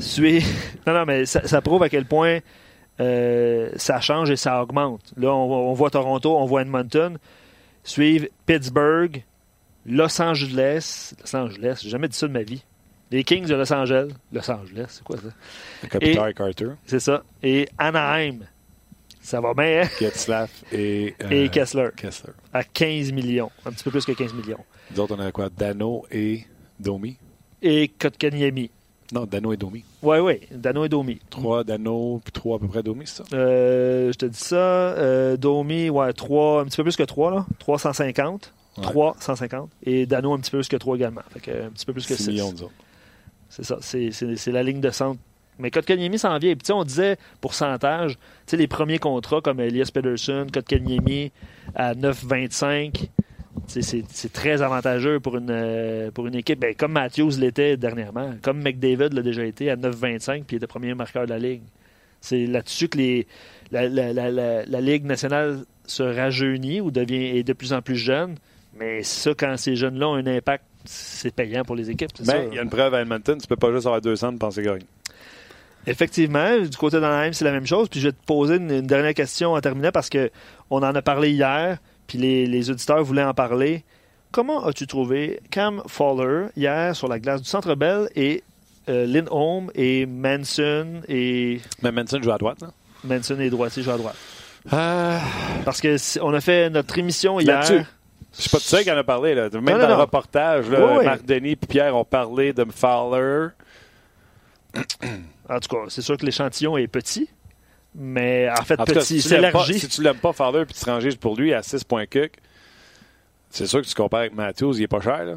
[0.00, 0.44] Suis-
[0.86, 2.38] Non, non, mais ça, ça prouve à quel point
[3.00, 5.12] euh, ça change et ça augmente.
[5.16, 7.18] Là, on, on voit Toronto, on voit Edmonton.
[7.84, 9.22] Suivent Pittsburgh,
[9.88, 11.14] Los Angeles.
[11.20, 12.62] Los Angeles, j'ai jamais dit ça de ma vie.
[13.10, 14.08] Les Kings de Los Angeles.
[14.32, 15.28] Los Angeles, c'est quoi ça?
[15.82, 17.22] Le capitaine Carter, C'est ça.
[17.42, 18.40] Et Anaheim.
[19.20, 19.88] Ça va bien, hein?
[19.98, 21.88] Getzlaff et, euh, Et Kessler.
[21.96, 22.32] Kessler.
[22.52, 23.50] À 15 millions.
[23.66, 24.64] Un petit peu plus que 15 millions.
[24.90, 25.48] Nous autres, on a quoi?
[25.50, 26.44] Dano et
[26.78, 27.16] Domi?
[27.60, 28.70] Et Kotkaniemi.
[29.12, 29.84] Non, Dano et Domi.
[30.02, 30.40] Oui, oui.
[30.50, 31.18] Dano et Domi.
[31.30, 33.36] Trois Dano, puis trois à peu près Domi, c'est ça?
[33.36, 34.56] Euh, je te dis ça.
[34.56, 37.46] Euh, Domi, ouais, 3, un petit peu plus que 3, là.
[37.58, 38.52] 350.
[38.76, 38.84] Ouais.
[38.84, 39.70] 350.
[39.84, 41.22] Et Dano, un petit peu plus que 3 également.
[41.30, 42.28] Fait que, un petit peu plus que 6 6.
[42.30, 42.72] millions, nous autres.
[43.48, 43.78] C'est ça.
[43.80, 45.18] C'est, la ligne de centre.
[45.58, 46.54] Mais Kotkaniemi s'en vient.
[46.54, 48.12] Puis, on disait pourcentage.
[48.14, 51.32] Tu sais, les premiers contrats comme Elias Pedersen, Kotkaniemi
[51.74, 52.92] à 9,25.
[52.92, 53.08] tu
[53.82, 56.60] sais, C'est, très avantageux pour une, euh, pour une équipe.
[56.60, 58.34] Ben, comme Matthews l'était dernièrement.
[58.42, 61.62] Comme McDavid l'a déjà été à 9,25 puis il était premier marqueur de la Ligue.
[62.20, 63.26] C'est là-dessus que les,
[63.72, 67.80] la, la- la- la- la Ligue nationale se rajeunit ou devient est de plus en
[67.82, 68.36] plus jeune.
[68.78, 72.10] Mais ça, quand ces jeunes-là ont un impact, c'est payant pour les équipes.
[72.26, 74.38] Mais il y a une preuve à Edmonton, tu peux pas juste avoir 200 de
[74.38, 74.86] penser gagner.
[75.86, 77.88] Effectivement, du côté d'Anaheim, c'est la même chose.
[77.88, 80.30] Puis je vais te poser une, une dernière question en terminant parce que
[80.70, 83.84] on en a parlé hier, puis les, les auditeurs voulaient en parler.
[84.30, 88.42] Comment as-tu trouvé Cam Fowler hier sur la glace du Centre Bell et
[88.90, 92.68] euh, Lindholm et Manson et Mais Manson joue à droite, là.
[93.04, 94.16] Manson et droitier joue à droite.
[94.72, 95.18] Euh,
[95.64, 97.62] Parce que si- on a fait notre émission hier.
[98.38, 99.34] Suis pas seul qui en a parlé.
[99.34, 99.48] Là.
[99.52, 101.04] Même Non, non, dans le reportage, là, Oui, oui.
[101.04, 103.48] Marc Denis et Pierre ont parlé de Fowler.
[105.48, 107.28] En tout cas, c'est sûr que l'échantillon est petit,
[107.94, 109.78] mais en fait En petit, si tu c'est élargi.
[109.78, 112.04] Si tu l'aimes pas, Fowler, puis tu te ranges pour lui à 6 points
[113.50, 115.24] c'est sûr que tu compares avec Matthews, il est pas cher.
[115.24, 115.34] Là.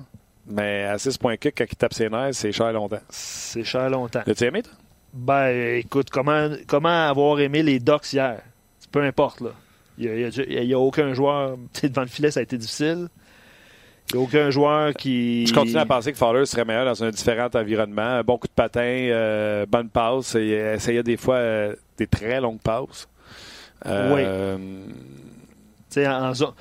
[0.47, 2.99] Mais à 6 points cuc, quand il tape ses nerfs, c'est cher longtemps.
[3.09, 4.21] C'est cher longtemps.
[4.25, 4.73] L'as-tu aimé, toi?
[5.13, 8.41] Ben, écoute, comment, comment avoir aimé les Ducks hier?
[8.91, 9.51] Peu importe, là.
[9.97, 10.31] Il
[10.65, 11.57] n'y a, aucun joueur.
[11.83, 13.07] Devant le filet, ça a été difficile.
[14.11, 15.45] Il n'y a aucun joueur qui.
[15.45, 18.01] Je continue à penser que Fowler serait meilleur dans un différent environnement.
[18.01, 20.35] Un bon coup de patin, euh, bonne passe.
[20.35, 23.07] Et essayait des fois euh, des très longues passes.
[23.85, 24.93] Euh, Tu
[25.89, 26.53] sais, en, en zone-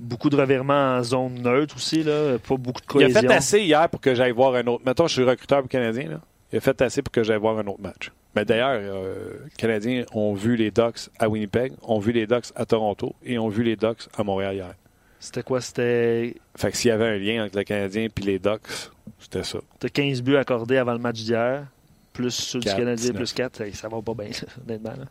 [0.00, 2.36] Beaucoup de revirements en zone neutre aussi, là.
[2.38, 3.20] Pas beaucoup de Il a cohésion.
[3.20, 4.82] fait assez hier pour que j'aille voir un autre.
[4.84, 6.08] Mettons, je suis recruteur pour Canadien.
[6.10, 6.20] Là.
[6.52, 8.10] Il a fait assez pour que j'aille voir un autre match.
[8.34, 12.46] Mais d'ailleurs, euh, les Canadiens ont vu les Ducks à Winnipeg, ont vu les Ducks
[12.56, 14.74] à Toronto et ont vu les Ducks à Montréal hier.
[15.20, 15.60] C'était quoi?
[15.60, 19.44] C'était Fait que s'il y avait un lien entre le Canadien et les Ducks, c'était
[19.44, 19.58] ça.
[19.78, 21.66] t'as 15 buts accordés avant le match d'hier,
[22.12, 23.16] plus ceux du Canadien, 19.
[23.16, 23.56] plus 4.
[23.56, 24.30] Ça, ça va pas bien,
[24.66, 24.90] honnêtement.
[24.90, 25.04] là.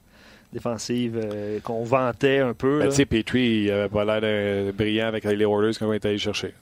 [0.51, 2.79] Défensive euh, qu'on vantait un peu.
[2.79, 6.05] Ben, tu sais, Petrie, il avait pas l'air brillant avec les Oilers quand on est
[6.05, 6.53] allé chercher.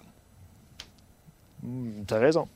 [1.62, 2.48] Hmm, T'as raison.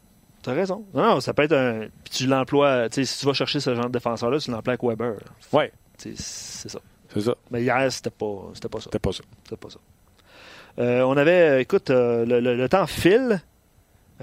[0.46, 0.86] T'as raison.
[0.94, 1.88] Non, non, ça peut être un.
[2.04, 2.88] Puis tu l'emploies.
[2.90, 5.16] Tu sais, si tu vas chercher ce genre de défenseur-là, tu l'emploies avec Weber.
[5.52, 6.80] Ouais, C'est ça.
[7.12, 7.36] c'est ça.
[7.50, 8.84] Mais hier, c'était pas, c'était pas ça.
[8.86, 9.24] C'était pas ça.
[9.44, 9.80] C'était pas ça.
[10.78, 13.42] Euh, on avait, écoute, euh, le, le- le temps file.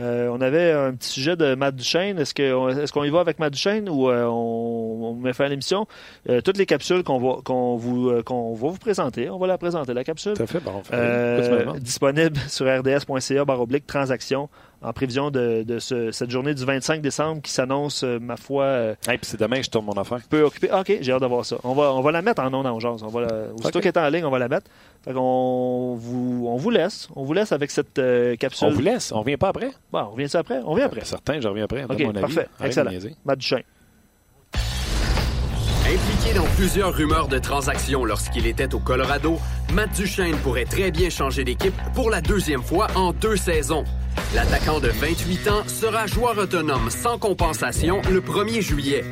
[0.01, 2.19] Euh, on avait un petit sujet de Matt Duchesne.
[2.19, 5.45] Est-ce qu'on est qu'on y va avec Matt Duchesne ou euh, on, on met fin
[5.47, 5.87] à l'émission?
[6.31, 7.41] Euh, toutes les capsules qu'on va,
[7.77, 10.35] vous, qu'on va vous présenter, on va la présenter, la capsule.
[10.37, 10.73] Fait bon.
[10.77, 10.97] on fait-
[11.61, 11.79] demandes?
[11.81, 14.49] disponible sur rds.ca baroblique transaction
[14.83, 18.65] en prévision de, de ce- cette journée du 25 décembre qui s'annonce, euh, ma foi,
[18.65, 20.19] euh, Hey, puis c'est demain que je tourne mon affaire.
[20.29, 20.69] peu occupée.
[20.73, 21.57] Ah, OK, j'ai hâte de voir ça.
[21.65, 22.79] On va, on va la mettre en ondes en.
[22.83, 23.29] On va la,
[23.59, 24.67] aussitôt qu'elle est en ligne, on va la mettre.
[25.05, 27.09] Fait qu'on vous, on vous laisse.
[27.17, 28.69] On vous laisse avec cette euh, capsule.
[28.69, 29.71] On vous laisse, on revient pas après?
[29.93, 30.61] Bon, on revient ça après?
[30.65, 31.05] On vient après.
[31.05, 31.85] Certain, je reviens après.
[31.85, 32.21] OK, mon avis.
[32.21, 32.49] parfait.
[32.63, 32.91] Excellent.
[33.25, 33.63] Matt Duchesne.
[35.85, 39.39] Impliqué dans plusieurs rumeurs de transactions lorsqu'il était au Colorado,
[39.75, 43.85] Matt Duchesne pourrait très bien changer d'équipe pour la deuxième fois en deux saisons.
[44.35, 49.05] L'attaquant de 28 ans sera joueur autonome sans compensation le 1er juillet.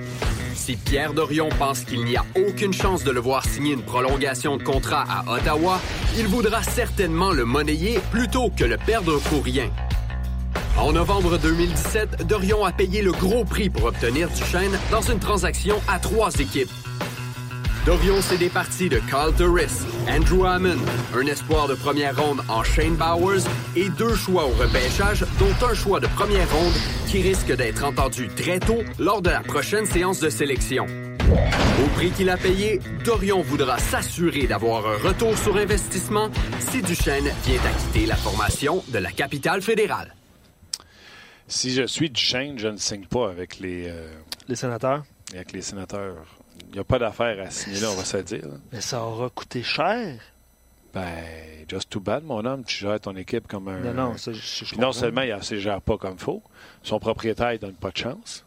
[0.54, 4.56] Si Pierre Dorion pense qu'il n'y a aucune chance de le voir signer une prolongation
[4.56, 5.80] de contrat à Ottawa,
[6.18, 9.70] il voudra certainement le monnayer plutôt que le perdre pour rien.
[10.78, 15.76] En novembre 2017, Dorion a payé le gros prix pour obtenir Duchesne dans une transaction
[15.88, 16.70] à trois équipes.
[17.86, 20.78] Dorion s'est départi de Carl Turris, Andrew Hammond,
[21.14, 23.40] un espoir de première ronde en Shane Bowers
[23.74, 26.74] et deux choix au repêchage, dont un choix de première ronde
[27.08, 30.84] qui risque d'être entendu très tôt lors de la prochaine séance de sélection.
[31.82, 36.28] Au prix qu'il a payé, Dorion voudra s'assurer d'avoir un retour sur investissement
[36.58, 40.14] si Duchesne vient à quitter la formation de la capitale fédérale.
[41.48, 44.06] Si je suis du Shane, je ne signe pas avec les, euh,
[44.48, 45.02] Les sénateurs.
[45.34, 46.16] avec les sénateurs.
[46.68, 48.46] Il n'y a pas d'affaire à signer là, on va se dire.
[48.46, 48.54] là.
[48.72, 50.18] Mais ça aura coûté cher.
[50.92, 51.24] Ben,
[51.68, 52.64] just too bad, mon homme.
[52.64, 53.80] Tu gères ton équipe comme un.
[53.80, 56.20] Non, non, ça, je, je Puis non seulement il ne se gère pas comme il
[56.20, 56.42] faut,
[56.82, 58.44] son propriétaire ne donne pas de chance.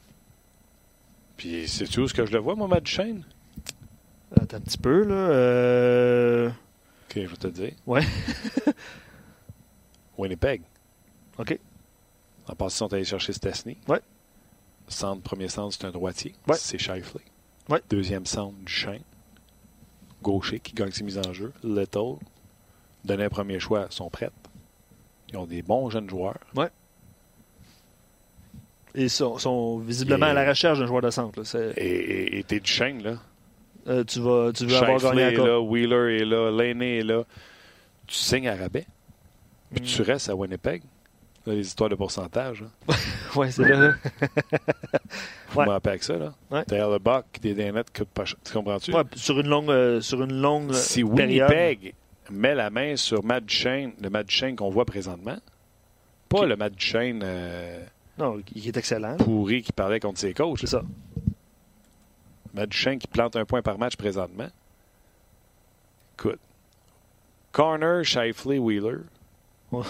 [1.37, 3.23] Puis c'est tout ce que je le vois, Matt Duchesne?
[4.35, 5.15] Attends un petit peu, là.
[5.15, 6.49] Euh...
[6.49, 7.73] OK, je vais te dire.
[7.85, 8.01] Ouais.
[10.17, 10.61] Winnipeg.
[11.37, 11.59] OK.
[12.47, 13.77] En passant, ils sont allés chercher Stesny.
[13.87, 14.01] Ouais.
[14.87, 16.33] Centre, premier centre, c'est un droitier.
[16.47, 16.55] Ouais.
[16.57, 17.21] C'est Shifley.
[17.69, 17.81] Ouais.
[17.89, 19.01] Deuxième centre, Duchesne.
[20.21, 21.51] Gaucher qui gagne ses mises en jeu.
[21.63, 22.15] Little.
[23.05, 24.29] Donner un premier choix, sont prêts.
[25.29, 26.37] Ils ont des bons jeunes joueurs.
[28.95, 31.39] Et sont, sont visiblement Et- à la recherche d'un joueur de centre.
[31.39, 31.45] là.
[31.45, 33.15] C'est- Et, t'es Duchesne, là.
[33.87, 37.23] euh, tu, vas, tu veux avoir gagné est là, Wheeler est là, Laney est là.
[38.05, 38.85] Tu signes à rabais.
[39.73, 39.87] Puis Mm.
[39.87, 40.83] tu restes à Winnipeg.
[41.45, 42.61] Les histoires de pourcentage.
[42.61, 42.67] Là.
[43.35, 43.75] Ouais, c'est là.
[43.87, 43.93] là.
[45.47, 45.65] Faut Ouais.
[45.71, 46.15] avec ça.
[46.17, 46.33] Là.
[46.51, 46.63] Ouais.
[46.65, 47.55] T'as le Buck, des
[47.91, 48.37] qui pas cher.
[48.45, 48.93] Tu comprends-tu?
[48.93, 51.49] Ouais, sur une longue, euh, sur une longue euh, si période.
[51.49, 51.95] Winnipeg
[52.29, 55.37] met la main sur Matt Duchesne, le Matt Duchesne qu'on voit présentement,
[56.29, 57.83] pas Qui- le Matt Duchesne euh,
[58.19, 59.17] Non, il est excellent.
[59.17, 60.59] pourri qui parlait contre ses coachs.
[60.59, 60.83] C'est ça.
[62.53, 64.49] Matt Duchesne qui plante un point par match présentement.
[66.19, 66.39] Écoute.
[67.51, 68.99] Corner, Shifley, Wheeler.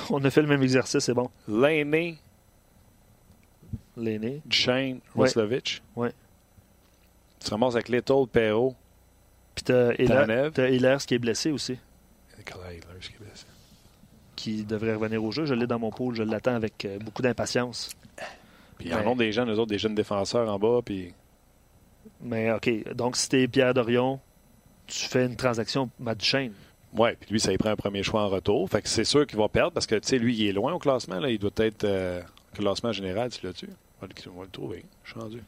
[0.10, 1.30] On, a fait le même exercice, c'est bon.
[1.48, 2.18] Laney,
[3.98, 4.42] L'aîné.
[4.46, 5.00] Duchesne.
[5.16, 5.82] Roslovich.
[5.96, 6.12] Ouais.
[7.40, 8.76] Tu ramasses avec Little, Perrault.
[9.56, 11.78] Puis t'as Ehlers qui est blessé aussi,
[12.38, 13.46] Nicolas qui est blessé.
[14.36, 15.46] qui devrait revenir au jeu.
[15.46, 17.92] Je l'ai dans mon pool, je l'attends avec euh, beaucoup d'impatience.
[18.80, 20.80] Puis ils en ont des jeunes, eux autres, des jeunes défenseurs en bas.
[20.84, 21.14] Puis
[22.22, 24.20] Mais OK, donc si t'es Pierre Dorion,
[24.88, 26.54] tu fais une transaction Matt Duchesne.
[26.96, 28.70] Ouais, puis lui, ça y prend un premier choix en retour.
[28.70, 30.74] Fait que c'est sûr qu'il va perdre parce que, tu sais, lui, il est loin
[30.74, 31.20] au classement.
[31.20, 31.30] Là.
[31.30, 32.22] Il doit être euh,
[32.54, 33.68] classement général, tu l'as-tu?
[34.02, 34.86] On va le- on va le trouver.
[35.04, 35.42] Je suis rendu.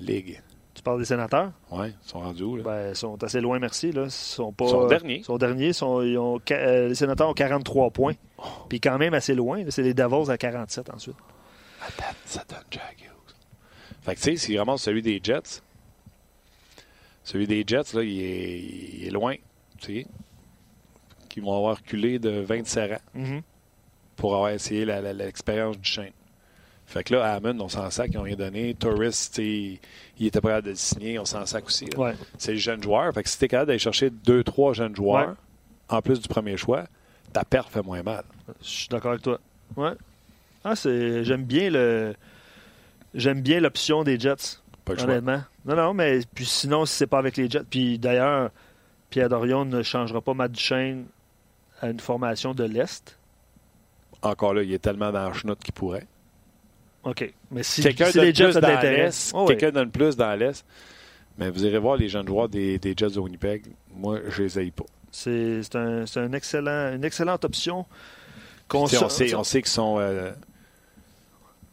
[0.00, 0.40] Ligue.
[0.74, 1.52] Tu parles des sénateurs?
[1.70, 2.62] Ouais, ils sont rendus où, là?
[2.64, 3.92] Ben, ils sont assez loin, merci.
[3.92, 4.04] Là.
[4.04, 4.64] Ils sont pas.
[4.64, 5.16] Ils sont derniers.
[5.18, 5.66] Ils sont derniers.
[5.68, 8.14] Ils sont- ils ont, euh, les sénateurs ont 43 points.
[8.38, 8.42] Oh.
[8.68, 9.62] Puis quand même assez loin.
[9.68, 11.16] C'est les Davos à 47 ensuite.
[11.86, 13.34] Attends, ça donne Jack Hughes.
[14.00, 15.60] Fait que, tu sais, s'il ramasse celui des Jets,
[17.22, 19.34] celui des Jets, là, il est, il est loin.
[21.28, 23.42] Qui vont avoir reculé de 27 ans Mhm.
[24.16, 26.12] pour avoir essayé l'expérience du chêne.
[26.86, 28.74] Fait que là, Hammond, on s'en sac, ils n'ont rien donné.
[28.74, 29.02] Torres,
[29.38, 29.78] il
[30.20, 31.86] était prêt à le signer, on s'en sac aussi.
[31.96, 32.14] Ouais.
[32.36, 33.14] C'est les jeunes joueurs.
[33.14, 35.34] Fait que si t'es capable d'aller chercher deux, trois jeunes joueurs, Ouais.
[35.88, 36.84] en plus du premier choix,
[37.32, 38.24] ta perte fait moins mal.
[38.60, 39.38] Je suis d'accord avec toi.
[39.76, 39.92] Ouais.
[40.64, 41.24] Ah, c'est.
[41.24, 42.14] J'aime bien le.
[43.14, 44.58] J'aime bien l'option des Jets.
[44.84, 45.08] Pas le choix.
[45.08, 45.42] Honnêtement.
[45.64, 47.64] Non, non, mais puis sinon, si c'est pas avec les Jets.
[47.70, 48.50] Puis d'ailleurs,
[49.12, 51.04] Pierre Dorion ne changera pas Matt Duchesne
[51.82, 53.18] à une formation de l'Est?
[54.22, 56.06] Encore là, il est tellement dans la chenoute qu'il pourrait.
[57.04, 57.30] OK.
[57.50, 58.52] Mais si, Quelqu'un si les Jets
[59.34, 59.46] oui.
[59.46, 60.64] Quelqu'un donne plus dans l'Est.
[61.36, 63.66] Mais vous irez voir les jeunes joueurs des, des Jets de Winnipeg.
[63.94, 64.84] Moi, je les aille pas.
[65.10, 67.84] C'est c'est un, c'est un excellent, une excellente option.
[68.68, 70.32] qu'on on, sait, on sait qu'ils sont, euh,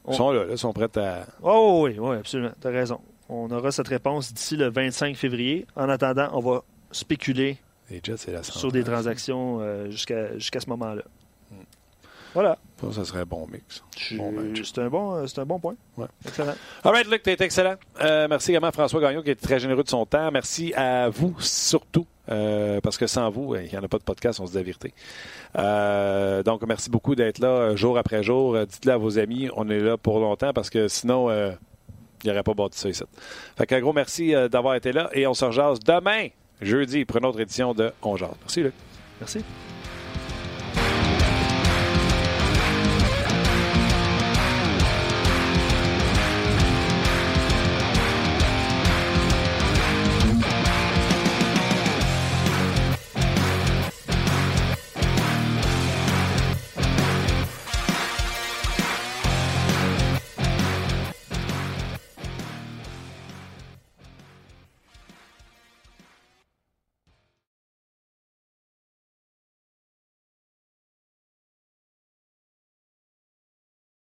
[0.04, 1.26] On- sont là, là, ils sont prêts à.
[1.42, 2.52] Oh oui, oui, absolument.
[2.60, 3.00] Tu as raison.
[3.30, 5.66] On aura cette réponse d'ici le 25 février.
[5.78, 7.58] En attendant, on va spéculer
[7.90, 11.04] Les Jets, c'est la sur des transactions euh, jusqu'à jusqu'à ce moment-là.
[12.36, 12.60] Voilà.
[12.80, 13.84] Ça, ça serait un bon mix.
[14.12, 14.62] Bon match.
[14.64, 15.74] C'est un, bon, euh, c'est un bon point.
[15.98, 16.06] Ouais.
[16.28, 16.54] Excellent.
[16.84, 17.76] All right, Luc, tu excellent.
[18.02, 20.30] Euh, merci également à François Gagnon qui est très généreux de son temps.
[20.32, 24.04] Merci à vous surtout, euh, parce que sans vous, il n'y en a pas de
[24.04, 24.94] podcast, on se dit la vérité.
[25.58, 28.64] Euh, donc, merci beaucoup d'être là jour après jour.
[28.64, 31.52] Dites-le à vos amis, on est là pour longtemps parce que sinon, euh,
[32.24, 33.04] il n'y aurait pas bâti ça ici.
[33.58, 36.28] Fait qu'un gros merci euh, d'avoir été là et on se rejase demain,
[36.62, 38.16] jeudi, pour une autre édition de On.
[38.16, 38.74] Merci, Luc.
[39.20, 39.40] Merci.